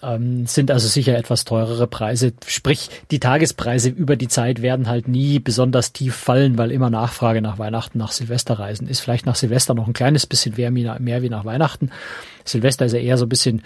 Ähm, 0.02 0.46
sind 0.46 0.72
also 0.72 0.88
sicher 0.88 1.18
etwas 1.18 1.44
teurere 1.44 1.86
Preise. 1.86 2.32
Sprich, 2.48 2.90
die 3.12 3.20
Tagespreise 3.20 3.90
über 3.90 4.16
die 4.16 4.30
Zeit 4.30 4.62
werden 4.62 4.88
halt 4.88 5.10
nie 5.10 5.40
besonders 5.40 5.92
tief 5.92 6.16
fallen, 6.16 6.58
weil 6.58 6.72
immer 6.72 6.90
Nachfrage 6.90 7.42
nach 7.42 7.60
Weihnachten, 7.60 7.98
nach 7.98 8.14
Silvesterreisen 8.14 8.88
ist. 8.88 9.02
Vielleicht 9.02 9.26
nach 9.26 9.36
Silvester 9.36 9.74
noch 9.74 9.88
ein 9.88 9.94
kleines 9.94 10.26
bisschen 10.26 10.56
mehr, 10.56 10.72
mehr 10.72 11.22
wie 11.22 11.30
nach 11.30 11.44
Weihnachten. 11.44 11.90
Silvester 12.46 12.86
ist 12.86 12.94
ja 12.94 13.00
eher 13.00 13.18
so 13.18 13.26
ein 13.26 13.30
bisschen 13.30 13.64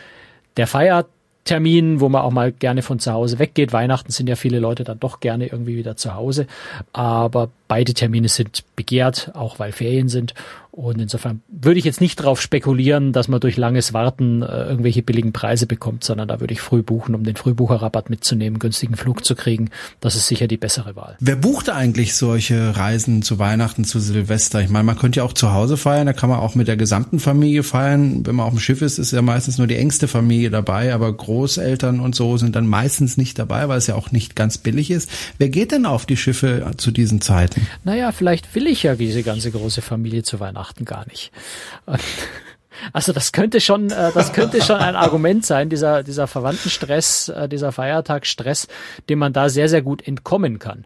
der 0.57 0.65
Feiertag 0.65 1.11
Termin, 1.47 1.99
wo 1.99 2.09
man 2.09 2.21
auch 2.21 2.31
mal 2.31 2.51
gerne 2.51 2.83
von 2.83 2.99
zu 2.99 3.11
Hause 3.11 3.39
weggeht. 3.39 3.73
Weihnachten 3.73 4.11
sind 4.11 4.29
ja 4.29 4.35
viele 4.35 4.59
Leute 4.59 4.83
dann 4.83 4.99
doch 4.99 5.19
gerne 5.19 5.47
irgendwie 5.47 5.75
wieder 5.77 5.95
zu 5.97 6.13
Hause. 6.13 6.45
Aber 6.93 7.49
beide 7.67 7.93
Termine 7.93 8.29
sind 8.29 8.63
begehrt, 8.75 9.31
auch 9.33 9.59
weil 9.59 9.71
Ferien 9.71 10.09
sind. 10.09 10.33
Und 10.77 11.01
insofern 11.01 11.41
würde 11.47 11.79
ich 11.79 11.85
jetzt 11.85 12.01
nicht 12.01 12.19
darauf 12.19 12.39
spekulieren, 12.39 13.11
dass 13.11 13.27
man 13.27 13.39
durch 13.39 13.57
langes 13.57 13.93
Warten 13.93 14.43
äh, 14.43 14.65
irgendwelche 14.65 15.01
billigen 15.01 15.33
Preise 15.33 15.65
bekommt, 15.65 16.03
sondern 16.03 16.27
da 16.27 16.39
würde 16.39 16.53
ich 16.53 16.61
früh 16.61 16.83
buchen, 16.83 17.15
um 17.15 17.23
den 17.23 17.35
Frühbucherrabatt 17.35 18.11
mitzunehmen, 18.11 18.59
günstigen 18.59 18.95
Flug 18.95 19.25
zu 19.25 19.33
kriegen. 19.33 19.71
Das 20.01 20.15
ist 20.15 20.27
sicher 20.27 20.45
die 20.45 20.57
bessere 20.57 20.95
Wahl. 20.95 21.17
Wer 21.19 21.35
bucht 21.35 21.71
eigentlich 21.71 22.13
solche 22.13 22.77
Reisen 22.77 23.23
zu 23.23 23.39
Weihnachten, 23.39 23.85
zu 23.85 23.99
Silvester? 23.99 24.61
Ich 24.61 24.69
meine, 24.69 24.83
man 24.83 24.99
könnte 24.99 25.17
ja 25.17 25.23
auch 25.23 25.33
zu 25.33 25.51
Hause 25.51 25.77
feiern, 25.77 26.05
da 26.05 26.13
kann 26.13 26.29
man 26.29 26.37
auch 26.37 26.53
mit 26.53 26.67
der 26.67 26.77
gesamten 26.77 27.19
Familie 27.19 27.63
feiern. 27.63 28.23
Wenn 28.27 28.35
man 28.35 28.45
auf 28.45 28.53
dem 28.53 28.59
Schiff 28.59 28.83
ist, 28.83 28.99
ist 28.99 29.13
ja 29.13 29.23
meistens 29.23 29.57
nur 29.57 29.65
die 29.65 29.77
engste 29.77 30.07
Familie 30.07 30.51
dabei, 30.51 30.93
aber 30.93 31.11
Großeltern 31.11 31.99
und 31.99 32.13
so 32.13 32.37
sind 32.37 32.55
dann 32.55 32.67
meistens 32.67 33.17
nicht 33.17 33.39
dabei, 33.39 33.67
weil 33.67 33.79
es 33.79 33.87
ja 33.87 33.95
auch 33.95 34.11
nicht 34.11 34.35
ganz 34.35 34.59
billig 34.59 34.91
ist. 34.91 35.09
Wer 35.39 35.49
geht 35.49 35.71
denn 35.71 35.87
auf 35.87 36.05
die 36.05 36.17
Schiffe 36.17 36.69
zu 36.77 36.91
diesen 36.91 37.19
Zeiten? 37.19 37.56
Naja, 37.83 38.11
vielleicht 38.11 38.53
will 38.55 38.67
ich 38.67 38.83
ja 38.83 38.95
diese 38.95 39.23
ganze 39.23 39.51
große 39.51 39.81
Familie 39.81 40.23
zu 40.23 40.39
Weihnachten. 40.39 40.85
Gar 40.85 41.07
nicht. 41.07 41.31
Also 42.93 43.11
das 43.11 43.31
könnte 43.31 43.59
schon, 43.59 43.89
äh, 43.89 44.11
das 44.13 44.33
könnte 44.33 44.61
schon 44.61 44.75
ein 44.75 44.95
Argument 44.95 45.43
sein, 45.43 45.67
dieser, 45.67 46.03
dieser 46.03 46.27
Verwandtenstress, 46.27 47.29
äh, 47.29 47.49
dieser 47.49 47.71
Feiertagsstress, 47.71 48.67
dem 49.09 49.17
man 49.17 49.33
da 49.33 49.49
sehr, 49.49 49.67
sehr 49.67 49.81
gut 49.81 50.07
entkommen 50.07 50.59
kann. 50.59 50.85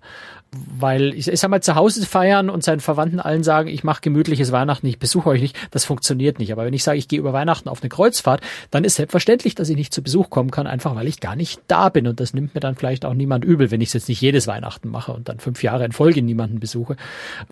Weil 0.53 1.13
ich, 1.13 1.29
ich 1.29 1.39
sag 1.39 1.49
mal, 1.49 1.61
zu 1.61 1.75
Hause 1.75 2.05
feiern 2.05 2.49
und 2.49 2.63
seinen 2.63 2.81
Verwandten 2.81 3.21
allen 3.21 3.43
sagen, 3.43 3.69
ich 3.69 3.85
mache 3.85 4.01
gemütliches 4.01 4.51
Weihnachten, 4.51 4.85
ich 4.85 4.99
besuche 4.99 5.29
euch 5.29 5.41
nicht, 5.41 5.55
das 5.71 5.85
funktioniert 5.85 6.39
nicht. 6.39 6.51
Aber 6.51 6.65
wenn 6.65 6.73
ich 6.73 6.83
sage, 6.83 6.97
ich 6.97 7.07
gehe 7.07 7.19
über 7.19 7.31
Weihnachten 7.31 7.69
auf 7.69 7.81
eine 7.81 7.89
Kreuzfahrt, 7.89 8.41
dann 8.69 8.83
ist 8.83 8.95
selbstverständlich, 8.95 9.55
dass 9.55 9.69
ich 9.69 9.77
nicht 9.77 9.93
zu 9.93 10.03
Besuch 10.03 10.29
kommen 10.29 10.51
kann, 10.51 10.67
einfach 10.67 10.93
weil 10.95 11.07
ich 11.07 11.21
gar 11.21 11.37
nicht 11.37 11.61
da 11.67 11.87
bin. 11.87 12.05
Und 12.05 12.19
das 12.19 12.33
nimmt 12.33 12.53
mir 12.53 12.59
dann 12.59 12.75
vielleicht 12.75 13.05
auch 13.05 13.13
niemand 13.13 13.45
übel, 13.45 13.71
wenn 13.71 13.79
ich 13.79 13.89
es 13.89 13.93
jetzt 13.93 14.09
nicht 14.09 14.19
jedes 14.19 14.45
Weihnachten 14.47 14.89
mache 14.89 15.13
und 15.13 15.29
dann 15.29 15.39
fünf 15.39 15.63
Jahre 15.63 15.85
in 15.85 15.93
Folge 15.93 16.21
niemanden 16.21 16.59
besuche. 16.59 16.97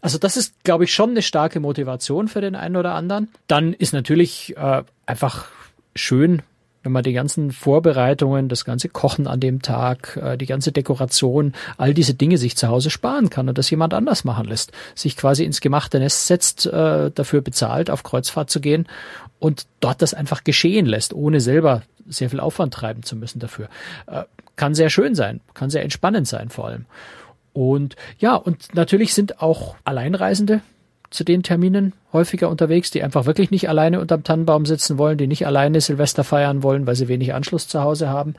Also 0.01 0.17
das 0.17 0.35
ist, 0.35 0.63
glaube 0.65 0.83
ich, 0.83 0.93
schon 0.93 1.12
eine 1.12 1.21
starke 1.21 1.62
Motivation 1.62 2.27
für 2.27 2.41
den 2.41 2.55
einen 2.55 2.75
oder 2.75 2.95
anderen. 2.95 3.29
Dann 3.47 3.71
ist 3.71 3.93
natürlich 3.93 4.57
äh, 4.57 4.83
einfach 5.05 5.45
schön, 5.95 6.41
wenn 6.83 6.91
man 6.91 7.03
die 7.03 7.13
ganzen 7.13 7.51
Vorbereitungen, 7.51 8.47
das 8.47 8.63
ganze 8.63 8.89
Kochen 8.89 9.27
an 9.27 9.39
dem 9.39 9.61
Tag, 9.61 10.17
äh, 10.21 10.37
die 10.37 10.45
ganze 10.45 10.71
Dekoration, 10.71 11.53
all 11.77 11.93
diese 11.93 12.13
Dinge 12.13 12.37
sich 12.37 12.55
zu 12.55 12.67
Hause 12.67 12.89
sparen 12.89 13.29
kann 13.29 13.49
und 13.49 13.57
das 13.57 13.69
jemand 13.69 13.93
anders 13.93 14.23
machen 14.23 14.45
lässt, 14.45 14.71
sich 14.95 15.17
quasi 15.17 15.43
ins 15.43 15.61
gemachte 15.61 15.99
Nest 15.99 16.27
setzt, 16.27 16.65
äh, 16.65 17.11
dafür 17.11 17.41
bezahlt, 17.41 17.89
auf 17.89 18.03
Kreuzfahrt 18.03 18.49
zu 18.49 18.61
gehen 18.61 18.87
und 19.39 19.67
dort 19.79 20.01
das 20.01 20.13
einfach 20.13 20.43
geschehen 20.43 20.85
lässt, 20.85 21.13
ohne 21.13 21.41
selber 21.41 21.83
sehr 22.07 22.29
viel 22.29 22.39
Aufwand 22.39 22.73
treiben 22.73 23.03
zu 23.03 23.15
müssen 23.15 23.39
dafür. 23.39 23.67
Äh, 24.07 24.23
kann 24.55 24.73
sehr 24.73 24.89
schön 24.89 25.15
sein, 25.15 25.41
kann 25.53 25.69
sehr 25.69 25.83
entspannend 25.83 26.27
sein 26.27 26.49
vor 26.49 26.67
allem. 26.67 26.85
Und 27.53 27.95
ja, 28.19 28.35
und 28.35 28.73
natürlich 28.73 29.13
sind 29.13 29.41
auch 29.41 29.75
Alleinreisende 29.83 30.61
zu 31.10 31.24
den 31.24 31.43
Terminen 31.43 31.93
häufiger 32.13 32.50
unterwegs, 32.50 32.91
die 32.91 33.04
einfach 33.04 33.26
wirklich 33.26 33.52
nicht 33.52 33.69
alleine 33.69 34.00
unterm 34.00 34.24
Tannenbaum 34.24 34.65
sitzen 34.65 34.98
wollen, 34.98 35.17
die 35.17 35.28
nicht 35.28 35.45
alleine 35.45 35.82
Silvester 35.82 36.24
feiern 36.24 36.63
wollen, 36.63 36.88
weil 36.88 36.95
sie 36.95 37.08
wenig 37.08 37.34
Anschluss 37.34 37.67
zu 37.67 37.82
Hause 37.82 38.10
haben. 38.10 38.36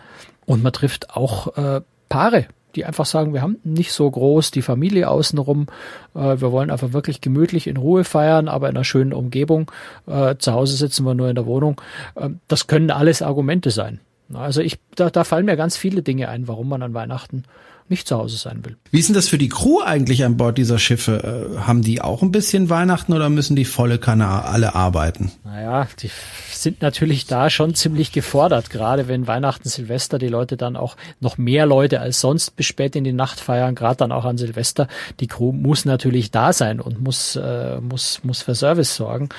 Und 0.46 0.62
man 0.62 0.72
trifft 0.72 1.16
auch 1.16 1.56
äh, 1.56 1.80
Paare, 2.08 2.46
die 2.74 2.84
einfach 2.84 3.06
sagen, 3.06 3.32
wir 3.34 3.42
haben 3.42 3.58
nicht 3.64 3.92
so 3.92 4.10
groß 4.10 4.50
die 4.50 4.62
Familie 4.62 5.08
außenrum, 5.08 5.66
äh, 6.14 6.40
wir 6.40 6.52
wollen 6.52 6.70
einfach 6.70 6.92
wirklich 6.92 7.20
gemütlich 7.20 7.66
in 7.66 7.76
Ruhe 7.76 8.04
feiern, 8.04 8.48
aber 8.48 8.68
in 8.68 8.76
einer 8.76 8.84
schönen 8.84 9.12
Umgebung. 9.12 9.70
Äh, 10.06 10.36
zu 10.38 10.52
Hause 10.52 10.76
sitzen 10.76 11.04
wir 11.04 11.14
nur 11.14 11.28
in 11.28 11.34
der 11.34 11.46
Wohnung. 11.46 11.80
Äh, 12.14 12.30
das 12.48 12.66
können 12.66 12.90
alles 12.90 13.22
Argumente 13.22 13.70
sein. 13.70 14.00
Also 14.32 14.60
ich, 14.60 14.78
da, 14.94 15.10
da 15.10 15.24
fallen 15.24 15.46
mir 15.46 15.56
ganz 15.56 15.76
viele 15.76 16.02
Dinge 16.02 16.28
ein, 16.28 16.46
warum 16.46 16.68
man 16.68 16.82
an 16.82 16.94
Weihnachten 16.94 17.44
nicht 17.90 18.06
zu 18.06 18.16
Hause 18.16 18.36
sein 18.36 18.64
will. 18.64 18.76
Wie 18.90 19.00
ist 19.00 19.08
denn 19.08 19.14
das 19.14 19.28
für 19.28 19.36
die 19.36 19.48
Crew 19.48 19.80
eigentlich 19.80 20.24
an 20.24 20.36
Bord 20.36 20.56
dieser 20.56 20.78
Schiffe? 20.78 21.56
Äh, 21.56 21.58
haben 21.60 21.82
die 21.82 22.00
auch 22.00 22.22
ein 22.22 22.30
bisschen 22.30 22.70
Weihnachten 22.70 23.12
oder 23.12 23.28
müssen 23.28 23.56
die 23.56 23.64
volle 23.64 23.98
Kanne 23.98 24.44
alle 24.44 24.74
arbeiten? 24.74 25.32
Naja, 25.44 25.88
die 25.98 26.10
sind 26.52 26.82
natürlich 26.82 27.26
da 27.26 27.50
schon 27.50 27.74
ziemlich 27.74 28.12
gefordert, 28.12 28.70
gerade 28.70 29.08
wenn 29.08 29.26
Weihnachten, 29.26 29.68
Silvester 29.68 30.18
die 30.18 30.28
Leute 30.28 30.56
dann 30.56 30.76
auch 30.76 30.96
noch 31.18 31.36
mehr 31.36 31.66
Leute 31.66 32.00
als 32.00 32.20
sonst 32.20 32.56
bis 32.56 32.66
spät 32.66 32.94
in 32.94 33.04
die 33.04 33.12
Nacht 33.12 33.40
feiern, 33.40 33.74
gerade 33.74 33.96
dann 33.96 34.12
auch 34.12 34.24
an 34.24 34.38
Silvester. 34.38 34.86
Die 35.18 35.26
Crew 35.26 35.52
muss 35.52 35.84
natürlich 35.84 36.30
da 36.30 36.52
sein 36.52 36.80
und 36.80 37.00
muss, 37.00 37.34
äh, 37.36 37.80
muss, 37.80 38.20
muss 38.22 38.42
für 38.42 38.54
Service 38.54 38.94
sorgen. 38.94 39.30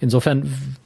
Insofern 0.00 0.76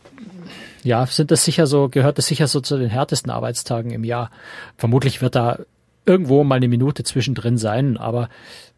ja, 0.82 1.06
sind 1.06 1.30
das 1.30 1.44
sicher 1.44 1.66
so, 1.66 1.88
gehört 1.88 2.18
das 2.18 2.26
sicher 2.26 2.46
so 2.46 2.60
zu 2.60 2.76
den 2.76 2.90
härtesten 2.90 3.30
Arbeitstagen 3.30 3.90
im 3.90 4.04
Jahr. 4.04 4.30
Vermutlich 4.76 5.22
wird 5.22 5.34
da 5.34 5.60
irgendwo 6.06 6.44
mal 6.44 6.56
eine 6.56 6.68
Minute 6.68 7.04
zwischendrin 7.04 7.58
sein, 7.58 7.96
aber 7.96 8.28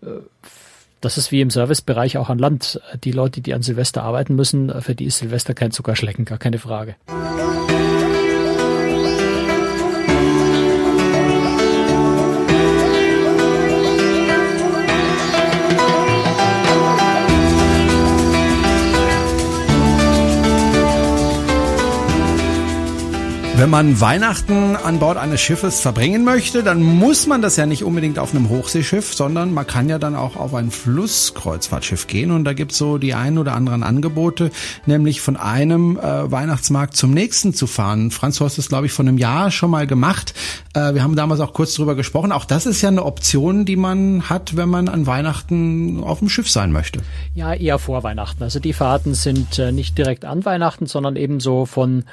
äh, 0.02 0.08
das 1.00 1.18
ist 1.18 1.30
wie 1.30 1.40
im 1.40 1.50
Servicebereich 1.50 2.18
auch 2.18 2.30
an 2.30 2.38
Land. 2.38 2.80
Die 3.04 3.12
Leute, 3.12 3.40
die 3.40 3.54
an 3.54 3.62
Silvester 3.62 4.02
arbeiten 4.02 4.34
müssen, 4.34 4.80
für 4.80 4.94
die 4.94 5.04
ist 5.04 5.18
Silvester 5.18 5.54
kein 5.54 5.70
Zuckerschlecken, 5.70 6.24
gar 6.24 6.38
keine 6.38 6.58
Frage. 6.58 6.96
Wenn 23.66 23.72
man 23.72 24.00
Weihnachten 24.00 24.76
an 24.76 25.00
Bord 25.00 25.16
eines 25.16 25.40
Schiffes 25.40 25.80
verbringen 25.80 26.22
möchte, 26.22 26.62
dann 26.62 26.80
muss 26.84 27.26
man 27.26 27.42
das 27.42 27.56
ja 27.56 27.66
nicht 27.66 27.82
unbedingt 27.82 28.16
auf 28.16 28.32
einem 28.32 28.48
Hochseeschiff, 28.48 29.12
sondern 29.12 29.52
man 29.52 29.66
kann 29.66 29.88
ja 29.88 29.98
dann 29.98 30.14
auch 30.14 30.36
auf 30.36 30.54
ein 30.54 30.70
Flusskreuzfahrtschiff 30.70 32.06
gehen 32.06 32.30
und 32.30 32.44
da 32.44 32.52
gibt's 32.52 32.78
so 32.78 32.96
die 32.96 33.12
ein 33.14 33.38
oder 33.38 33.56
anderen 33.56 33.82
Angebote, 33.82 34.52
nämlich 34.86 35.20
von 35.20 35.36
einem 35.36 35.98
äh, 35.98 36.30
Weihnachtsmarkt 36.30 36.96
zum 36.96 37.10
nächsten 37.10 37.54
zu 37.54 37.66
fahren. 37.66 38.12
Franz, 38.12 38.38
du 38.38 38.44
hast 38.44 38.56
das, 38.56 38.68
glaube 38.68 38.86
ich, 38.86 38.92
vor 38.92 39.04
einem 39.04 39.18
Jahr 39.18 39.50
schon 39.50 39.72
mal 39.72 39.88
gemacht. 39.88 40.34
Äh, 40.72 40.94
wir 40.94 41.02
haben 41.02 41.16
damals 41.16 41.40
auch 41.40 41.52
kurz 41.52 41.74
drüber 41.74 41.96
gesprochen. 41.96 42.30
Auch 42.30 42.44
das 42.44 42.66
ist 42.66 42.82
ja 42.82 42.88
eine 42.88 43.04
Option, 43.04 43.64
die 43.64 43.74
man 43.74 44.30
hat, 44.30 44.56
wenn 44.56 44.68
man 44.68 44.88
an 44.88 45.08
Weihnachten 45.08 46.04
auf 46.04 46.20
dem 46.20 46.28
Schiff 46.28 46.48
sein 46.48 46.70
möchte. 46.70 47.00
Ja, 47.34 47.52
eher 47.52 47.80
vor 47.80 48.04
Weihnachten. 48.04 48.44
Also 48.44 48.60
die 48.60 48.72
Fahrten 48.72 49.14
sind 49.14 49.58
äh, 49.58 49.72
nicht 49.72 49.98
direkt 49.98 50.24
an 50.24 50.44
Weihnachten, 50.44 50.86
sondern 50.86 51.16
eben 51.16 51.40
so 51.40 51.66
von 51.66 52.04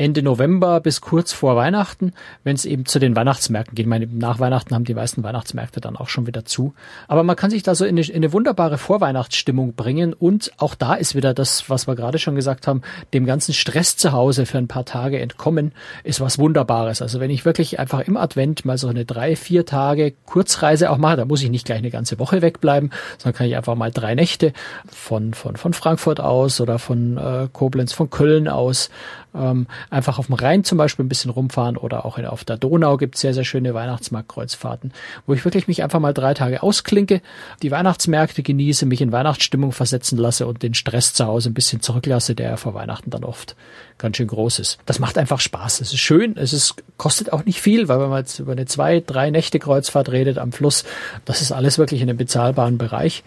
Ende 0.00 0.22
November 0.22 0.80
bis 0.80 1.02
kurz 1.02 1.30
vor 1.30 1.56
Weihnachten, 1.56 2.14
wenn 2.42 2.56
es 2.56 2.64
eben 2.64 2.86
zu 2.86 2.98
den 2.98 3.14
Weihnachtsmärkten 3.14 3.74
geht. 3.74 3.84
Ich 3.84 3.88
meine, 3.90 4.06
nach 4.06 4.40
Weihnachten 4.40 4.74
haben 4.74 4.84
die 4.84 4.94
meisten 4.94 5.22
Weihnachtsmärkte 5.22 5.82
dann 5.82 5.94
auch 5.94 6.08
schon 6.08 6.26
wieder 6.26 6.46
zu. 6.46 6.72
Aber 7.06 7.22
man 7.22 7.36
kann 7.36 7.50
sich 7.50 7.62
da 7.62 7.74
so 7.74 7.84
in 7.84 7.98
eine, 7.98 8.06
in 8.06 8.16
eine 8.16 8.32
wunderbare 8.32 8.78
Vorweihnachtsstimmung 8.78 9.74
bringen 9.74 10.14
und 10.14 10.52
auch 10.56 10.74
da 10.74 10.94
ist 10.94 11.14
wieder 11.14 11.34
das, 11.34 11.68
was 11.68 11.86
wir 11.86 11.96
gerade 11.96 12.18
schon 12.18 12.34
gesagt 12.34 12.66
haben, 12.66 12.80
dem 13.12 13.26
ganzen 13.26 13.52
Stress 13.52 13.98
zu 13.98 14.12
Hause 14.12 14.46
für 14.46 14.56
ein 14.56 14.68
paar 14.68 14.86
Tage 14.86 15.20
entkommen, 15.20 15.72
ist 16.02 16.22
was 16.22 16.38
Wunderbares. 16.38 17.02
Also 17.02 17.20
wenn 17.20 17.30
ich 17.30 17.44
wirklich 17.44 17.78
einfach 17.78 18.00
im 18.00 18.16
Advent 18.16 18.64
mal 18.64 18.78
so 18.78 18.88
eine 18.88 19.04
drei, 19.04 19.36
vier 19.36 19.66
Tage 19.66 20.14
Kurzreise 20.24 20.90
auch 20.90 20.98
mache, 20.98 21.18
da 21.18 21.24
muss 21.26 21.42
ich 21.42 21.50
nicht 21.50 21.66
gleich 21.66 21.78
eine 21.78 21.90
ganze 21.90 22.18
Woche 22.18 22.40
wegbleiben, 22.40 22.90
sondern 23.18 23.36
kann 23.36 23.48
ich 23.48 23.56
einfach 23.56 23.74
mal 23.74 23.90
drei 23.90 24.14
Nächte 24.14 24.54
von, 24.90 25.34
von, 25.34 25.56
von 25.56 25.74
Frankfurt 25.74 26.20
aus 26.20 26.58
oder 26.62 26.78
von 26.78 27.18
äh, 27.18 27.48
Koblenz, 27.52 27.92
von 27.92 28.08
Köln 28.08 28.48
aus 28.48 28.88
ähm, 29.34 29.66
einfach 29.90 30.18
auf 30.18 30.26
dem 30.26 30.34
Rhein 30.34 30.64
zum 30.64 30.78
Beispiel 30.78 31.04
ein 31.04 31.08
bisschen 31.08 31.30
rumfahren 31.30 31.76
oder 31.76 32.04
auch 32.04 32.18
in, 32.18 32.26
auf 32.26 32.44
der 32.44 32.56
Donau 32.56 32.96
gibt 32.96 33.14
es 33.14 33.20
sehr, 33.20 33.34
sehr 33.34 33.44
schöne 33.44 33.74
Weihnachtsmarktkreuzfahrten, 33.74 34.92
wo 35.26 35.34
ich 35.34 35.44
wirklich 35.44 35.68
mich 35.68 35.82
einfach 35.82 36.00
mal 36.00 36.14
drei 36.14 36.34
Tage 36.34 36.62
ausklinke, 36.62 37.20
die 37.62 37.70
Weihnachtsmärkte 37.70 38.42
genieße, 38.42 38.86
mich 38.86 39.00
in 39.00 39.12
Weihnachtsstimmung 39.12 39.72
versetzen 39.72 40.18
lasse 40.18 40.46
und 40.46 40.62
den 40.62 40.74
Stress 40.74 41.14
zu 41.14 41.26
Hause 41.26 41.50
ein 41.50 41.54
bisschen 41.54 41.80
zurücklasse, 41.80 42.34
der 42.34 42.50
ja 42.50 42.56
vor 42.56 42.74
Weihnachten 42.74 43.10
dann 43.10 43.24
oft 43.24 43.56
ganz 43.98 44.16
schön 44.16 44.26
groß 44.26 44.58
ist. 44.58 44.78
Das 44.86 44.98
macht 44.98 45.18
einfach 45.18 45.40
Spaß. 45.40 45.80
Es 45.80 45.92
ist 45.92 46.00
schön, 46.00 46.36
es 46.36 46.52
ist, 46.52 46.76
kostet 46.96 47.32
auch 47.32 47.44
nicht 47.44 47.60
viel, 47.60 47.88
weil 47.88 48.00
wenn 48.00 48.08
man 48.08 48.18
jetzt 48.18 48.38
über 48.38 48.52
eine 48.52 48.66
zwei, 48.66 49.00
drei 49.00 49.30
Nächte 49.30 49.58
Kreuzfahrt 49.58 50.10
redet 50.10 50.38
am 50.38 50.52
Fluss, 50.52 50.84
das 51.24 51.42
ist 51.42 51.52
alles 51.52 51.78
wirklich 51.78 52.00
in 52.00 52.08
einem 52.08 52.18
bezahlbaren 52.18 52.78
Bereich. 52.78 53.22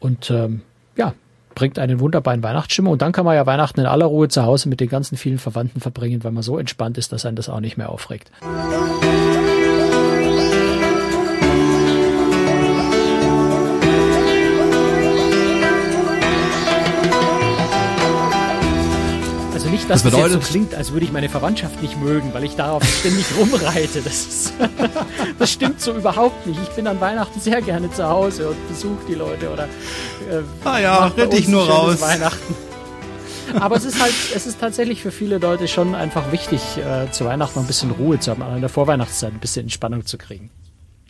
Und 0.00 0.30
ähm, 0.30 0.62
ja, 0.96 1.14
bringt 1.54 1.78
einen 1.78 2.00
wunderbaren 2.00 2.42
Weihnachtsstimmung. 2.42 2.94
Und 2.94 3.02
dann 3.02 3.12
kann 3.12 3.24
man 3.24 3.34
ja 3.34 3.46
Weihnachten 3.46 3.80
in 3.80 3.86
aller 3.86 4.06
Ruhe 4.06 4.28
zu 4.28 4.44
Hause 4.44 4.68
mit 4.68 4.80
den 4.80 4.88
ganzen 4.88 5.16
vielen 5.16 5.38
Verwandten 5.38 5.80
verbringen, 5.80 6.24
weil 6.24 6.32
man 6.32 6.42
so 6.42 6.58
entspannt 6.58 6.98
ist, 6.98 7.12
dass 7.12 7.24
einen 7.24 7.36
das 7.36 7.48
auch 7.48 7.60
nicht 7.60 7.76
mehr 7.76 7.90
aufregt. 7.90 8.30
nicht, 8.42 9.41
dass 19.92 20.02
das, 20.02 20.12
bedeutet, 20.12 20.38
das 20.38 20.46
so 20.46 20.52
klingt, 20.52 20.74
als 20.74 20.92
würde 20.92 21.04
ich 21.04 21.12
meine 21.12 21.28
Verwandtschaft 21.28 21.82
nicht 21.82 22.00
mögen, 22.00 22.32
weil 22.32 22.44
ich 22.44 22.56
darauf 22.56 22.82
ständig 22.84 23.26
rumreite. 23.38 24.00
Das, 24.02 24.26
ist, 24.26 24.54
das 25.38 25.50
stimmt 25.50 25.80
so 25.80 25.92
überhaupt 25.92 26.46
nicht. 26.46 26.60
Ich 26.62 26.70
bin 26.70 26.86
an 26.86 27.00
Weihnachten 27.00 27.38
sehr 27.40 27.60
gerne 27.60 27.90
zu 27.92 28.08
Hause 28.08 28.48
und 28.48 28.68
besuche 28.68 29.04
die 29.08 29.14
Leute 29.14 29.50
oder 29.50 29.64
äh, 29.64 30.42
ah 30.64 30.78
ja, 30.78 31.06
rette 31.06 31.36
ich 31.36 31.48
nur 31.48 31.68
raus. 31.68 32.00
Weihnachten. 32.00 32.54
Aber 33.60 33.76
es 33.76 33.84
ist 33.84 34.00
halt, 34.00 34.14
es 34.34 34.46
ist 34.46 34.60
tatsächlich 34.60 35.02
für 35.02 35.10
viele 35.10 35.38
Leute 35.38 35.68
schon 35.68 35.94
einfach 35.94 36.32
wichtig, 36.32 36.60
äh, 36.78 37.10
zu 37.10 37.24
Weihnachten 37.26 37.58
ein 37.58 37.66
bisschen 37.66 37.90
Ruhe 37.90 38.18
zu 38.18 38.30
haben, 38.30 38.42
an 38.42 38.60
der 38.60 38.70
Vorweihnachtszeit 38.70 39.32
ein 39.32 39.40
bisschen 39.40 39.64
Entspannung 39.64 40.06
zu 40.06 40.16
kriegen. 40.16 40.50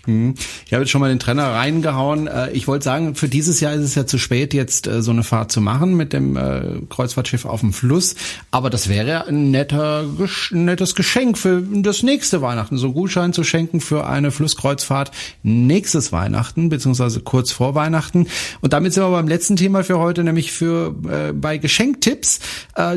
Hm. 0.07 0.35
Ich 0.67 0.73
habe 0.73 0.83
jetzt 0.83 0.91
schon 0.91 1.01
mal 1.01 1.09
den 1.09 1.21
Trenner 1.21 1.53
reingehauen. 1.53 2.27
Äh, 2.27 2.51
ich 2.51 2.67
wollte 2.67 2.85
sagen, 2.85 3.15
für 3.15 3.29
dieses 3.29 3.61
Jahr 3.61 3.75
ist 3.75 3.83
es 3.83 3.95
ja 3.95 4.05
zu 4.05 4.19
spät, 4.19 4.53
jetzt 4.53 4.89
äh, 4.89 5.01
so 5.01 5.13
eine 5.13 5.23
Fahrt 5.23 5.53
zu 5.53 5.61
machen 5.61 5.97
mit 5.97 6.13
dem 6.13 6.37
äh, 6.37 6.81
Kreuzfahrtschiff 6.89 7.45
auf 7.45 7.61
dem 7.61 7.73
Fluss. 7.73 8.17
Aber 8.51 8.69
das 8.69 8.89
wäre 8.89 9.29
ein 9.29 9.53
netter, 9.53 10.05
nettes 10.51 10.97
Geschenk 10.97 11.39
für 11.39 11.63
das 11.63 12.03
nächste 12.03 12.43
Weihnachten. 12.43 12.79
So 12.79 12.89
einen 12.89 12.95
Gutschein 12.95 13.33
zu 13.33 13.45
schenken 13.45 13.81
für 13.81 14.07
eine 14.07 14.33
Flusskreuzfahrt 14.33 15.13
nächstes 15.45 16.11
Weihnachten, 16.11 16.69
beziehungsweise 16.69 17.21
kurz 17.21 17.53
vor 17.53 17.77
Weihnachten. 17.77 18.27
Und 18.61 18.73
damit 18.73 18.93
sind 18.93 19.05
wir 19.05 19.11
beim 19.11 19.29
letzten 19.29 19.55
Thema 19.55 19.85
für 19.85 19.99
heute, 19.99 20.25
nämlich 20.25 20.53
für 20.53 20.95
bei 21.35 21.59
Geschenktipps. 21.59 22.41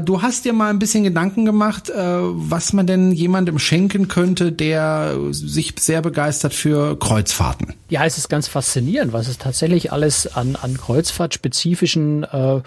Du 0.03 0.21
hast 0.21 0.45
dir 0.45 0.53
mal 0.53 0.69
ein 0.69 0.79
bisschen 0.79 1.03
Gedanken 1.03 1.45
gemacht, 1.45 1.91
was 1.95 2.73
man 2.73 2.87
denn 2.87 3.11
jemandem 3.11 3.59
schenken 3.59 4.07
könnte, 4.07 4.51
der 4.51 5.17
sich 5.31 5.73
sehr 5.79 6.01
begeistert 6.01 6.53
für 6.53 6.94
Kreuzfahrten. 6.95 7.73
Ja, 7.89 8.05
es 8.05 8.17
ist 8.17 8.29
ganz 8.29 8.47
faszinierend, 8.47 9.13
was 9.13 9.27
es 9.27 9.38
tatsächlich 9.38 9.91
alles 9.91 10.27
an, 10.36 10.55
an 10.55 10.77
Kreuzfahrtspezifischen 10.77 12.23
äh, 12.23 12.62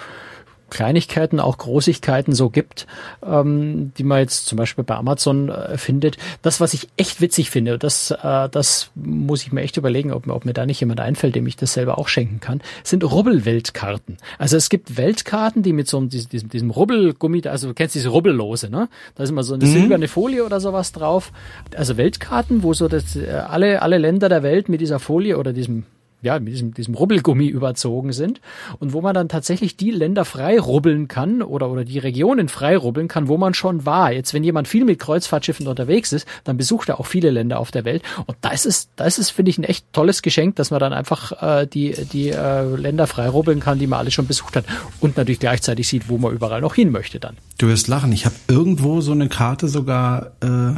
Kleinigkeiten, 0.71 1.41
auch 1.41 1.59
Großigkeiten 1.59 2.35
so 2.35 2.51
gibt, 2.51 2.87
ähm, 3.25 3.93
die 3.97 4.05
man 4.05 4.21
jetzt 4.21 4.47
zum 4.47 4.57
Beispiel 4.57 4.85
bei 4.85 4.97
Amazon 4.97 5.49
äh, 5.49 5.79
findet. 5.79 6.17
Das, 6.43 6.61
was 6.61 6.75
ich 6.75 6.89
echt 6.97 7.21
witzig 7.21 7.51
finde, 7.51 7.79
das, 7.79 8.11
äh, 8.11 8.49
das 8.49 8.91
muss 8.95 9.43
ich 9.43 9.53
mir 9.53 9.63
echt 9.63 9.77
überlegen, 9.77 10.13
ob, 10.13 10.29
ob 10.29 10.45
mir 10.45 10.53
da 10.53 10.67
nicht 10.67 10.81
jemand 10.81 11.01
einfällt, 11.01 11.35
dem 11.35 11.47
ich 11.47 11.57
das 11.57 11.73
selber 11.73 11.99
auch 11.99 12.09
schenken 12.09 12.41
kann, 12.41 12.61
sind 12.85 13.05
Rubbelweltkarten. 13.05 14.19
Also 14.39 14.57
es 14.57 14.69
gibt 14.69 14.97
Weltkarten, 14.97 15.63
die 15.63 15.73
mit 15.73 15.89
so 15.89 15.99
einem, 15.99 16.09
diesem, 16.09 16.49
diesem 16.49 16.71
Rubbelgummi, 16.71 17.43
also 17.47 17.69
du 17.69 17.75
kennst 17.75 17.95
diese 17.95 18.09
Rubbellose, 18.09 18.71
ne? 18.71 18.89
Da 19.15 19.23
ist 19.25 19.31
immer 19.31 19.43
so 19.43 19.55
eine 19.55 19.65
mhm. 19.65 19.73
silberne 19.73 20.09
Folie 20.09 20.45
oder 20.45 20.61
sowas 20.61 20.93
drauf. 20.93 21.33
Also 21.77 21.97
Weltkarten, 21.97 22.63
wo 22.63 22.75
so 22.75 22.89
das, 22.89 23.17
äh, 23.17 23.31
alle, 23.31 23.83
alle 23.83 23.99
Länder 23.99 24.29
der 24.29 24.43
Welt 24.43 24.69
mit 24.69 24.81
dieser 24.81 24.99
Folie 24.99 25.39
oder 25.39 25.53
diesem 25.53 25.85
ja, 26.23 26.39
mit 26.39 26.53
diesem, 26.53 26.75
diesem 26.75 26.95
Rubbelgummi 26.95 27.47
überzogen 27.47 28.13
sind 28.13 28.41
und 28.79 28.93
wo 28.93 29.01
man 29.01 29.15
dann 29.15 29.29
tatsächlich 29.29 29.77
die 29.77 29.91
Länder 29.91 30.25
frei 30.25 30.59
rubbeln 30.59 31.09
kann 31.09 31.43
oder, 31.43 31.71
oder 31.71 31.85
die 31.85 31.99
Regionen 31.99 32.49
frei 32.49 32.77
rubbeln 32.77 33.09
kann, 33.09 33.29
wo 33.29 33.37
man 33.37 33.55
schon 33.55 33.87
war. 33.87 34.13
Jetzt, 34.13 34.35
wenn 34.35 34.45
jemand 34.45 34.69
viel 34.69 34.85
mit 34.85 34.99
Kreuzfahrtschiffen 34.99 35.67
unterwegs 35.67 36.13
ist, 36.13 36.27
dann 36.45 36.57
besucht 36.57 36.89
er 36.89 36.99
auch 37.01 37.07
viele 37.07 37.31
Länder 37.31 37.59
auf 37.59 37.71
der 37.71 37.85
Welt 37.85 38.03
und 38.27 38.37
da 38.41 38.51
ist 38.51 38.67
es, 38.67 38.89
da 38.97 39.05
ist 39.05 39.31
finde 39.31 39.51
ich, 39.51 39.59
ein 39.59 39.65
echt 39.65 39.87
tolles 39.93 40.23
Geschenk, 40.23 40.57
dass 40.57 40.71
man 40.71 40.81
dann 40.81 40.93
einfach 40.93 41.43
äh, 41.43 41.67
die, 41.67 41.95
die 42.13 42.31
äh, 42.31 42.63
Länder 42.77 43.07
frei 43.07 43.29
rubbeln 43.29 43.61
kann, 43.61 43.79
die 43.79 43.87
man 43.87 44.01
alle 44.01 44.11
schon 44.11 44.27
besucht 44.27 44.57
hat 44.57 44.65
und 45.01 45.17
natürlich 45.17 45.41
gleichzeitig 45.41 45.89
sieht, 45.89 46.09
wo 46.09 46.19
man 46.19 46.33
überall 46.33 46.61
noch 46.61 46.75
hin 46.75 46.91
möchte 46.91 47.21
dann. 47.21 47.37
Du 47.59 47.69
wirst 47.69 47.89
lachen, 47.89 48.13
ich 48.13 48.27
habe 48.27 48.35
irgendwo 48.49 49.01
so 49.01 49.13
eine 49.13 49.29
Karte 49.29 49.69
sogar 49.69 50.33
äh 50.41 50.75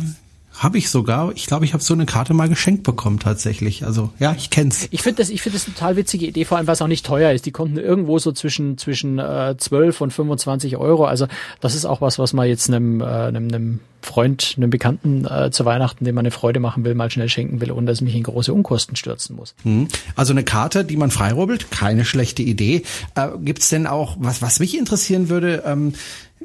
habe 0.59 0.79
ich 0.79 0.91
sogar. 0.91 1.33
Ich 1.35 1.47
glaube, 1.47 1.65
ich 1.65 1.73
habe 1.73 1.83
so 1.83 1.95
eine 1.95 2.07
Karte 2.07 2.35
mal 2.35 2.49
geschenkt 2.49 2.83
bekommen 2.83 3.19
tatsächlich. 3.19 3.85
Also 3.85 4.11
ja, 4.19 4.35
ich 4.37 4.51
kenn's. 4.51 4.89
Ich 4.91 5.03
finde 5.03 5.23
das, 5.23 5.31
ich 5.31 5.43
finde 5.43 5.59
das 5.59 5.67
eine 5.67 5.75
total 5.75 5.97
witzige 5.97 6.27
Idee, 6.27 6.45
vor 6.45 6.59
allem 6.59 6.67
weil 6.67 6.75
es 6.75 6.83
auch 6.83 6.89
nicht 6.89 7.07
teuer 7.07 7.33
ist. 7.33 7.47
Die 7.47 7.51
konnten 7.51 7.79
irgendwo 7.79 8.19
so 8.19 8.33
zwischen 8.33 8.77
zwischen 8.77 9.19
äh, 9.19 9.55
12 9.57 10.01
und 10.01 10.13
25 10.13 10.77
Euro. 10.77 11.05
Also 11.05 11.27
das 11.61 11.75
ist 11.75 11.85
auch 11.85 12.01
was, 12.01 12.19
was 12.19 12.33
man 12.33 12.49
jetzt 12.49 12.69
einem, 12.69 13.01
äh, 13.01 13.05
einem, 13.05 13.49
einem 13.49 13.81
Freund, 14.03 14.55
einem 14.57 14.71
Bekannten 14.71 15.25
äh, 15.25 15.51
zu 15.51 15.65
Weihnachten, 15.65 16.05
dem 16.05 16.15
man 16.15 16.23
eine 16.23 16.31
Freude 16.31 16.61
machen 16.61 16.85
will, 16.85 16.95
mal 16.95 17.11
schnell 17.11 17.29
schenken 17.29 17.61
will, 17.61 17.71
ohne 17.71 17.87
dass 17.87 18.01
mich 18.01 18.15
in 18.15 18.23
große 18.23 18.53
Unkosten 18.53 18.97
stürzen 18.97 19.37
muss. 19.37 19.55
Mhm. 19.65 19.89
Also 20.17 20.33
eine 20.33 20.45
Karte, 20.45 20.85
die 20.85 20.97
man 20.97 21.11
freirubbelt, 21.11 21.71
keine 21.71 22.05
schlechte 22.05 22.43
Idee. 22.43 22.83
Äh, 23.15 23.29
Gibt 23.41 23.71
denn 23.73 23.87
auch, 23.87 24.17
was, 24.19 24.43
was 24.43 24.61
mich 24.61 24.77
interessieren 24.77 25.29
würde, 25.29 25.63
ähm, 25.67 25.95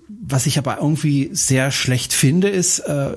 was 0.08 0.46
ich 0.46 0.58
aber 0.58 0.78
irgendwie 0.80 1.30
sehr 1.32 1.72
schlecht 1.72 2.14
finde, 2.14 2.50
ist, 2.50 2.80
äh, 2.80 3.16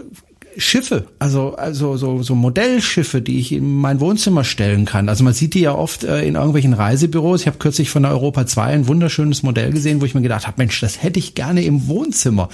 Schiffe, 0.58 1.06
also 1.18 1.54
also 1.54 1.96
so 1.96 2.22
so 2.22 2.34
Modellschiffe, 2.34 3.22
die 3.22 3.38
ich 3.38 3.52
in 3.52 3.80
mein 3.80 4.00
Wohnzimmer 4.00 4.42
stellen 4.42 4.84
kann. 4.84 5.08
Also 5.08 5.22
man 5.22 5.32
sieht 5.32 5.54
die 5.54 5.60
ja 5.60 5.72
oft 5.72 6.04
äh, 6.04 6.22
in 6.22 6.34
irgendwelchen 6.34 6.74
Reisebüros. 6.74 7.42
Ich 7.42 7.46
habe 7.46 7.58
kürzlich 7.58 7.90
von 7.90 8.02
der 8.02 8.12
Europa 8.12 8.46
2 8.46 8.64
ein 8.64 8.88
wunderschönes 8.88 9.42
Modell 9.42 9.70
gesehen, 9.70 10.00
wo 10.00 10.04
ich 10.04 10.14
mir 10.14 10.22
gedacht 10.22 10.46
habe, 10.46 10.56
Mensch, 10.58 10.80
das 10.80 11.02
hätte 11.02 11.18
ich 11.18 11.34
gerne 11.34 11.62
im 11.62 11.86
Wohnzimmer. 11.86 12.48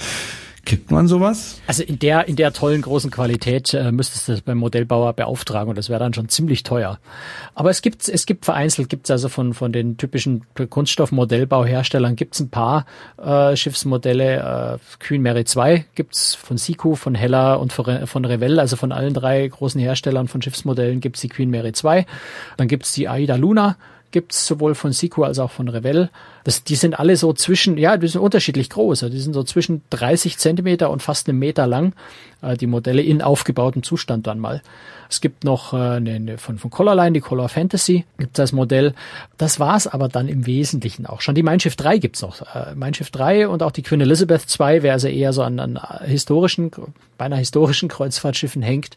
Kriegt 0.65 0.89
man 0.89 1.07
sowas? 1.07 1.61
Also 1.67 1.83
in 1.83 1.99
der, 1.99 2.27
in 2.27 2.35
der 2.35 2.51
tollen 2.51 2.81
großen 2.81 3.11
Qualität 3.11 3.73
äh, 3.75 3.91
müsstest 3.91 4.27
du 4.27 4.31
das 4.31 4.41
beim 4.41 4.57
Modellbauer 4.57 5.13
beauftragen 5.13 5.69
und 5.69 5.77
das 5.77 5.89
wäre 5.89 5.99
dann 5.99 6.13
schon 6.13 6.27
ziemlich 6.27 6.63
teuer. 6.63 6.99
Aber 7.53 7.69
es 7.69 7.83
gibt, 7.83 8.09
es 8.09 8.25
gibt 8.25 8.45
vereinzelt, 8.45 8.89
gibt 8.89 9.05
es 9.05 9.11
also 9.11 9.29
von, 9.29 9.53
von 9.53 9.71
den 9.71 9.97
typischen 9.97 10.43
Kunststoffmodellbauherstellern 10.55 12.15
gibt 12.15 12.33
es 12.33 12.39
ein 12.39 12.49
paar 12.49 12.85
äh, 13.17 13.55
Schiffsmodelle. 13.55 14.79
Äh, 14.79 14.97
Queen 14.99 15.21
Mary 15.21 15.45
2 15.45 15.85
gibt's 15.93 16.33
von 16.33 16.57
Siku, 16.57 16.95
von 16.95 17.13
Hella 17.13 17.53
und 17.53 17.71
von, 17.71 18.25
Revell, 18.25 18.59
also 18.59 18.75
von 18.75 18.91
allen 18.91 19.13
drei 19.13 19.47
großen 19.47 19.79
Herstellern 19.79 20.27
von 20.27 20.41
Schiffsmodellen 20.41 20.99
gibt's 20.99 21.21
die 21.21 21.29
Queen 21.29 21.51
Mary 21.51 21.73
2. 21.73 22.07
Dann 22.57 22.67
gibt's 22.67 22.93
die 22.93 23.07
Aida 23.07 23.35
Luna 23.35 23.77
gibt's 24.11 24.45
sowohl 24.45 24.75
von 24.75 24.91
Siku 24.91 25.23
als 25.23 25.39
auch 25.39 25.51
von 25.51 25.67
Revell. 25.67 26.09
Das, 26.43 26.63
die 26.63 26.75
sind 26.75 26.99
alle 26.99 27.17
so 27.17 27.33
zwischen, 27.33 27.77
ja, 27.77 27.97
die 27.97 28.07
sind 28.07 28.21
unterschiedlich 28.21 28.69
groß. 28.69 29.01
Die 29.11 29.19
sind 29.19 29.33
so 29.33 29.43
zwischen 29.43 29.81
30 29.89 30.37
Zentimeter 30.37 30.89
und 30.89 31.01
fast 31.01 31.27
einem 31.27 31.39
Meter 31.39 31.67
lang. 31.67 31.93
Äh, 32.41 32.57
die 32.57 32.67
Modelle 32.67 33.01
in 33.01 33.21
aufgebautem 33.21 33.83
Zustand 33.83 34.27
dann 34.27 34.39
mal. 34.39 34.61
Es 35.09 35.21
gibt 35.21 35.43
noch 35.43 35.73
äh, 35.73 35.77
eine, 35.77 36.37
von, 36.37 36.57
von 36.57 36.71
Colorline, 36.71 37.13
die 37.13 37.21
Color 37.21 37.49
Fantasy, 37.49 38.05
gibt 38.17 38.37
es 38.39 38.51
Modell. 38.51 38.93
Das 39.37 39.59
war's 39.59 39.87
aber 39.87 40.07
dann 40.07 40.27
im 40.27 40.45
Wesentlichen 40.45 41.05
auch 41.05 41.21
schon. 41.21 41.35
Die 41.35 41.43
Mein 41.43 41.59
Schiff 41.59 41.75
3 41.75 41.97
gibt's 41.99 42.21
noch. 42.21 42.41
Äh, 42.41 42.73
mein 42.75 42.93
Schiff 42.93 43.11
3 43.11 43.47
und 43.47 43.63
auch 43.63 43.71
die 43.71 43.83
Queen 43.83 44.01
Elizabeth 44.01 44.41
2, 44.41 44.83
wer 44.83 44.93
also 44.93 45.07
eher 45.07 45.33
so 45.33 45.43
an, 45.43 45.59
an 45.59 45.79
historischen, 46.03 46.71
beinahe 47.17 47.39
historischen 47.39 47.89
Kreuzfahrtschiffen 47.89 48.61
hängt. 48.61 48.95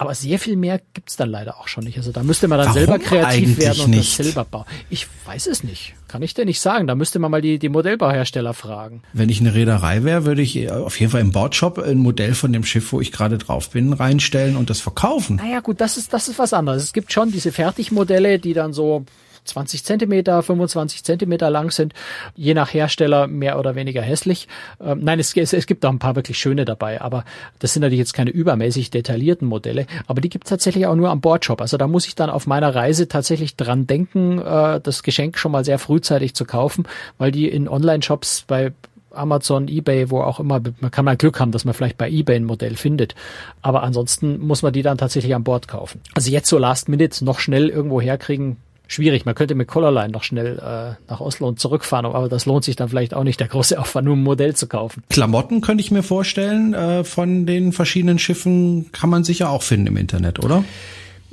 Aber 0.00 0.14
sehr 0.14 0.38
viel 0.38 0.56
mehr 0.56 0.80
gibt's 0.94 1.16
dann 1.16 1.28
leider 1.28 1.58
auch 1.58 1.66
schon 1.66 1.82
nicht. 1.82 1.98
Also 1.98 2.12
da 2.12 2.22
müsste 2.22 2.46
man 2.46 2.58
dann 2.58 2.68
Warum 2.68 2.78
selber 2.78 2.98
kreativ 3.00 3.58
werden 3.58 3.80
und 3.82 3.90
nicht? 3.90 4.16
das 4.18 4.26
selber 4.26 4.44
bauen. 4.44 4.64
Ich 4.90 5.08
weiß 5.26 5.48
es 5.48 5.64
nicht. 5.64 5.94
Kann 6.06 6.22
ich 6.22 6.34
dir 6.34 6.44
nicht 6.44 6.60
sagen. 6.60 6.86
Da 6.86 6.94
müsste 6.94 7.18
man 7.18 7.32
mal 7.32 7.42
die, 7.42 7.58
die 7.58 7.68
Modellbauhersteller 7.68 8.54
fragen. 8.54 9.02
Wenn 9.12 9.28
ich 9.28 9.40
eine 9.40 9.54
Reederei 9.54 10.04
wäre, 10.04 10.24
würde 10.24 10.42
ich 10.42 10.70
auf 10.70 10.98
jeden 11.00 11.10
Fall 11.10 11.20
im 11.20 11.32
Bordshop 11.32 11.78
ein 11.78 11.98
Modell 11.98 12.34
von 12.34 12.52
dem 12.52 12.64
Schiff, 12.64 12.92
wo 12.92 13.00
ich 13.00 13.10
gerade 13.10 13.38
drauf 13.38 13.70
bin, 13.70 13.92
reinstellen 13.92 14.56
und 14.56 14.70
das 14.70 14.80
verkaufen. 14.80 15.36
Naja 15.36 15.58
gut, 15.60 15.80
das 15.80 15.96
ist, 15.96 16.12
das 16.12 16.28
ist 16.28 16.38
was 16.38 16.52
anderes. 16.52 16.84
Es 16.84 16.92
gibt 16.92 17.12
schon 17.12 17.32
diese 17.32 17.50
Fertigmodelle, 17.50 18.38
die 18.38 18.54
dann 18.54 18.72
so 18.72 19.04
20 19.48 19.84
Zentimeter, 19.84 20.42
25 20.42 21.04
Zentimeter 21.04 21.50
lang 21.50 21.70
sind, 21.70 21.94
je 22.34 22.54
nach 22.54 22.72
Hersteller 22.72 23.26
mehr 23.26 23.58
oder 23.58 23.74
weniger 23.74 24.02
hässlich. 24.02 24.48
Ähm, 24.80 25.00
nein, 25.02 25.18
es, 25.18 25.36
es, 25.36 25.52
es, 25.52 25.66
gibt 25.66 25.84
auch 25.84 25.90
ein 25.90 25.98
paar 25.98 26.16
wirklich 26.16 26.38
schöne 26.38 26.64
dabei, 26.64 27.00
aber 27.00 27.24
das 27.58 27.72
sind 27.72 27.82
natürlich 27.82 28.00
jetzt 28.00 28.14
keine 28.14 28.30
übermäßig 28.30 28.90
detaillierten 28.90 29.48
Modelle, 29.48 29.86
aber 30.06 30.20
die 30.20 30.28
gibt 30.28 30.44
es 30.44 30.50
tatsächlich 30.50 30.86
auch 30.86 30.94
nur 30.94 31.10
am 31.10 31.20
Bordshop. 31.20 31.60
Also 31.60 31.76
da 31.76 31.86
muss 31.86 32.06
ich 32.06 32.14
dann 32.14 32.30
auf 32.30 32.46
meiner 32.46 32.74
Reise 32.74 33.08
tatsächlich 33.08 33.56
dran 33.56 33.86
denken, 33.86 34.38
äh, 34.38 34.80
das 34.80 35.02
Geschenk 35.02 35.38
schon 35.38 35.52
mal 35.52 35.64
sehr 35.64 35.78
frühzeitig 35.78 36.34
zu 36.34 36.44
kaufen, 36.44 36.86
weil 37.18 37.32
die 37.32 37.48
in 37.48 37.68
Online-Shops 37.68 38.44
bei 38.46 38.72
Amazon, 39.10 39.68
eBay, 39.68 40.10
wo 40.10 40.20
auch 40.20 40.40
immer, 40.40 40.60
man 40.80 40.90
kann 40.90 41.04
mal 41.04 41.16
Glück 41.16 41.40
haben, 41.40 41.52
dass 41.52 41.64
man 41.64 41.74
vielleicht 41.74 41.98
bei 41.98 42.08
eBay 42.08 42.36
ein 42.36 42.44
Modell 42.44 42.76
findet. 42.76 43.14
Aber 43.62 43.82
ansonsten 43.82 44.38
muss 44.38 44.62
man 44.62 44.72
die 44.72 44.82
dann 44.82 44.98
tatsächlich 44.98 45.34
an 45.34 45.44
Bord 45.44 45.68
kaufen. 45.68 46.00
Also 46.14 46.30
jetzt 46.30 46.48
so 46.48 46.58
Last 46.58 46.88
Minute 46.88 47.24
noch 47.24 47.38
schnell 47.38 47.68
irgendwo 47.68 48.00
herkriegen, 48.00 48.56
schwierig. 48.88 49.24
Man 49.24 49.36
könnte 49.36 49.54
mit 49.54 49.68
Colorline 49.68 50.08
noch 50.08 50.24
schnell 50.24 50.58
äh, 50.58 51.00
nach 51.08 51.20
Oslo 51.20 51.46
und 51.46 51.60
zurückfahren, 51.60 52.06
aber 52.06 52.28
das 52.28 52.46
lohnt 52.46 52.64
sich 52.64 52.74
dann 52.74 52.88
vielleicht 52.88 53.14
auch 53.14 53.22
nicht, 53.22 53.38
der 53.38 53.46
große 53.46 53.78
Aufwand, 53.78 54.06
nur 54.06 54.16
ein 54.16 54.22
Modell 54.22 54.56
zu 54.56 54.66
kaufen. 54.66 55.04
Klamotten 55.08 55.60
könnte 55.60 55.82
ich 55.82 55.92
mir 55.92 56.02
vorstellen, 56.02 56.74
äh, 56.74 57.04
von 57.04 57.46
den 57.46 57.72
verschiedenen 57.72 58.18
Schiffen 58.18 58.90
kann 58.90 59.10
man 59.10 59.22
sicher 59.22 59.50
auch 59.50 59.62
finden 59.62 59.86
im 59.86 59.96
Internet, 59.96 60.42
oder? 60.42 60.64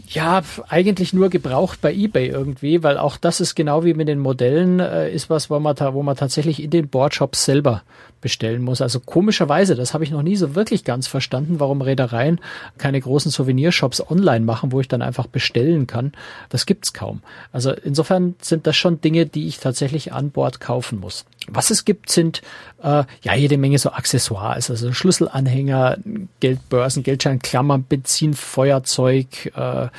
Ja, 0.10 0.44
eigentlich 0.70 1.14
nur 1.14 1.30
gebraucht 1.30 1.82
bei 1.82 1.94
eBay 1.94 2.28
irgendwie, 2.28 2.84
weil 2.84 2.98
auch 2.98 3.18
das 3.18 3.40
ist 3.40 3.56
genau 3.56 3.84
wie 3.84 3.94
mit 3.94 4.08
den 4.08 4.20
Modellen, 4.20 4.80
äh, 4.80 5.12
ist 5.12 5.30
was, 5.30 5.50
wo 5.50 5.60
man, 5.60 5.76
wo 5.78 6.04
man 6.04 6.16
tatsächlich 6.16 6.62
in 6.62 6.70
den 6.70 6.90
Boardshops 6.90 7.46
selber 7.46 7.82
bestellen 8.26 8.64
muss. 8.64 8.82
Also 8.82 9.00
komischerweise, 9.00 9.76
das 9.76 9.94
habe 9.94 10.04
ich 10.04 10.10
noch 10.10 10.24
nie 10.24 10.36
so 10.36 10.56
wirklich 10.56 10.84
ganz 10.84 11.06
verstanden, 11.06 11.60
warum 11.60 11.84
Reedereien 11.84 12.42
keine 12.80 13.00
großen 13.00 13.30
Souvenirshops 13.30 14.02
online 14.10 14.44
machen, 14.44 14.72
wo 14.72 14.82
ich 14.82 14.88
dann 14.88 15.04
einfach 15.04 15.28
bestellen 15.28 15.86
kann. 15.86 16.12
Das 16.50 16.66
gibt's 16.66 16.92
kaum. 16.92 17.22
Also 17.52 17.72
insofern 17.72 18.34
sind 18.42 18.66
das 18.66 18.76
schon 18.76 19.00
Dinge, 19.00 19.28
die 19.28 19.48
ich 19.48 19.60
tatsächlich 19.60 20.12
an 20.12 20.32
Bord 20.32 20.60
kaufen 20.60 21.00
muss. 21.00 21.26
Was 21.48 21.70
es 21.70 21.86
gibt, 21.86 22.10
sind 22.10 22.42
äh, 22.82 23.04
ja 23.22 23.36
jede 23.36 23.60
Menge 23.60 23.78
so 23.78 23.92
Accessoires, 23.92 24.72
also 24.72 24.92
Schlüsselanhänger, 24.92 26.00
Geldbörsen, 26.40 27.04
Geldschein, 27.04 27.38
Klammern, 27.38 27.84
Benzin, 27.84 28.34
Feuerzeug, 28.34 29.54
äh, 29.56 29.90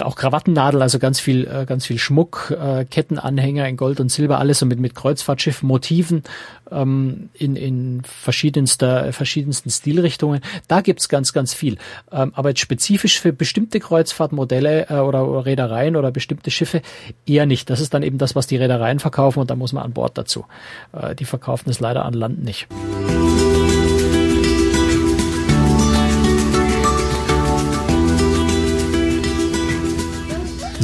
auch 0.00 0.16
Krawattennadel, 0.16 0.82
also 0.82 0.98
ganz 0.98 1.20
viel, 1.20 1.46
äh, 1.46 1.64
ganz 1.66 1.86
viel 1.86 1.98
Schmuck, 1.98 2.50
äh, 2.50 2.84
Kettenanhänger 2.84 3.68
in 3.68 3.76
Gold 3.76 4.00
und 4.00 4.10
Silber, 4.10 4.38
alles 4.38 4.58
so 4.58 4.66
mit, 4.66 4.78
mit 4.78 4.94
Kreuzfahrtschiff-Motiven 4.94 6.22
ähm, 6.70 7.30
in, 7.34 7.56
in 7.56 8.02
verschiedenster, 8.04 9.12
verschiedensten 9.12 9.70
Stilrichtungen. 9.70 10.40
Da 10.68 10.80
gibt's 10.80 11.08
ganz, 11.08 11.32
ganz 11.32 11.54
viel. 11.54 11.78
Ähm, 12.10 12.32
aber 12.34 12.50
jetzt 12.50 12.60
spezifisch 12.60 13.20
für 13.20 13.32
bestimmte 13.32 13.80
Kreuzfahrtmodelle 13.80 14.88
äh, 14.88 14.94
oder, 14.94 15.46
Reedereien 15.46 15.96
oder 15.96 16.10
bestimmte 16.10 16.50
Schiffe 16.50 16.82
eher 17.26 17.46
nicht. 17.46 17.70
Das 17.70 17.80
ist 17.80 17.94
dann 17.94 18.02
eben 18.02 18.18
das, 18.18 18.34
was 18.34 18.46
die 18.46 18.56
Reedereien 18.56 18.98
verkaufen 18.98 19.40
und 19.40 19.50
da 19.50 19.56
muss 19.56 19.72
man 19.72 19.84
an 19.84 19.92
Bord 19.92 20.18
dazu. 20.18 20.44
Äh, 20.92 21.14
die 21.14 21.24
verkaufen 21.24 21.70
es 21.70 21.80
leider 21.80 22.04
an 22.04 22.14
Land 22.14 22.42
nicht. 22.42 22.68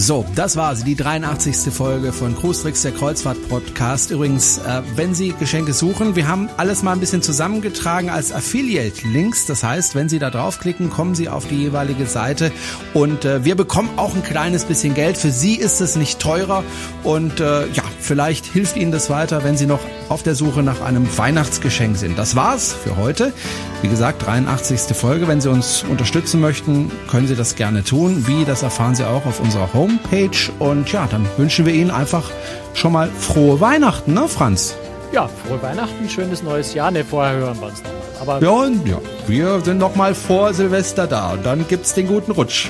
So, 0.00 0.24
das 0.36 0.54
war 0.54 0.76
sie, 0.76 0.84
die 0.84 0.94
83. 0.94 1.74
Folge 1.74 2.12
von 2.12 2.36
Cruise 2.36 2.62
Tricks, 2.62 2.82
der 2.82 2.92
Kreuzfahrt-Podcast. 2.92 4.12
Übrigens, 4.12 4.58
äh, 4.58 4.82
wenn 4.94 5.12
Sie 5.12 5.34
Geschenke 5.36 5.72
suchen, 5.72 6.14
wir 6.14 6.28
haben 6.28 6.48
alles 6.56 6.84
mal 6.84 6.92
ein 6.92 7.00
bisschen 7.00 7.20
zusammengetragen 7.20 8.08
als 8.08 8.30
Affiliate-Links. 8.30 9.46
Das 9.46 9.64
heißt, 9.64 9.96
wenn 9.96 10.08
Sie 10.08 10.20
da 10.20 10.30
draufklicken, 10.30 10.88
kommen 10.88 11.16
Sie 11.16 11.28
auf 11.28 11.48
die 11.48 11.56
jeweilige 11.56 12.06
Seite 12.06 12.52
und 12.94 13.24
äh, 13.24 13.44
wir 13.44 13.56
bekommen 13.56 13.90
auch 13.96 14.14
ein 14.14 14.22
kleines 14.22 14.66
bisschen 14.66 14.94
Geld. 14.94 15.18
Für 15.18 15.32
Sie 15.32 15.56
ist 15.56 15.80
es 15.80 15.96
nicht 15.96 16.20
teurer 16.20 16.62
und 17.02 17.40
äh, 17.40 17.66
ja, 17.66 17.82
vielleicht 18.08 18.46
hilft 18.46 18.76
Ihnen 18.76 18.90
das 18.90 19.10
weiter, 19.10 19.44
wenn 19.44 19.56
Sie 19.58 19.66
noch 19.66 19.80
auf 20.08 20.22
der 20.22 20.34
Suche 20.34 20.62
nach 20.62 20.80
einem 20.80 21.06
Weihnachtsgeschenk 21.18 21.98
sind. 21.98 22.18
Das 22.18 22.34
war's 22.34 22.72
für 22.72 22.96
heute. 22.96 23.34
Wie 23.82 23.88
gesagt, 23.88 24.26
83. 24.26 24.96
Folge. 24.96 25.28
Wenn 25.28 25.42
Sie 25.42 25.50
uns 25.50 25.84
unterstützen 25.84 26.40
möchten, 26.40 26.90
können 27.10 27.28
Sie 27.28 27.36
das 27.36 27.54
gerne 27.54 27.84
tun. 27.84 28.26
Wie, 28.26 28.46
das 28.46 28.62
erfahren 28.62 28.94
Sie 28.94 29.06
auch 29.06 29.26
auf 29.26 29.40
unserer 29.40 29.74
Homepage. 29.74 30.30
Und 30.58 30.90
ja, 30.90 31.06
dann 31.06 31.28
wünschen 31.36 31.66
wir 31.66 31.74
Ihnen 31.74 31.90
einfach 31.90 32.30
schon 32.72 32.92
mal 32.92 33.10
frohe 33.10 33.60
Weihnachten, 33.60 34.14
ne, 34.14 34.26
Franz? 34.26 34.74
Ja, 35.12 35.28
frohe 35.46 35.62
Weihnachten, 35.62 36.08
schönes 36.08 36.42
neues 36.42 36.72
Jahr. 36.72 36.90
Ne, 36.90 37.04
vorher 37.04 37.36
hören 37.36 37.60
wir 37.60 37.66
uns 37.66 37.82
nochmal. 37.82 37.98
Aber 38.20 38.42
ja, 38.42 38.50
und 38.50 38.88
ja, 38.88 38.98
wir 39.26 39.60
sind 39.60 39.76
nochmal 39.76 40.14
vor 40.14 40.54
Silvester 40.54 41.06
da 41.06 41.32
und 41.34 41.44
dann 41.44 41.68
gibt's 41.68 41.92
den 41.92 42.08
guten 42.08 42.32
Rutsch. 42.32 42.68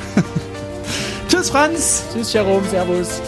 Tschüss, 1.28 1.50
Franz. 1.50 2.02
Tschüss, 2.12 2.32
Jerome. 2.32 2.66
Servus. 2.68 3.20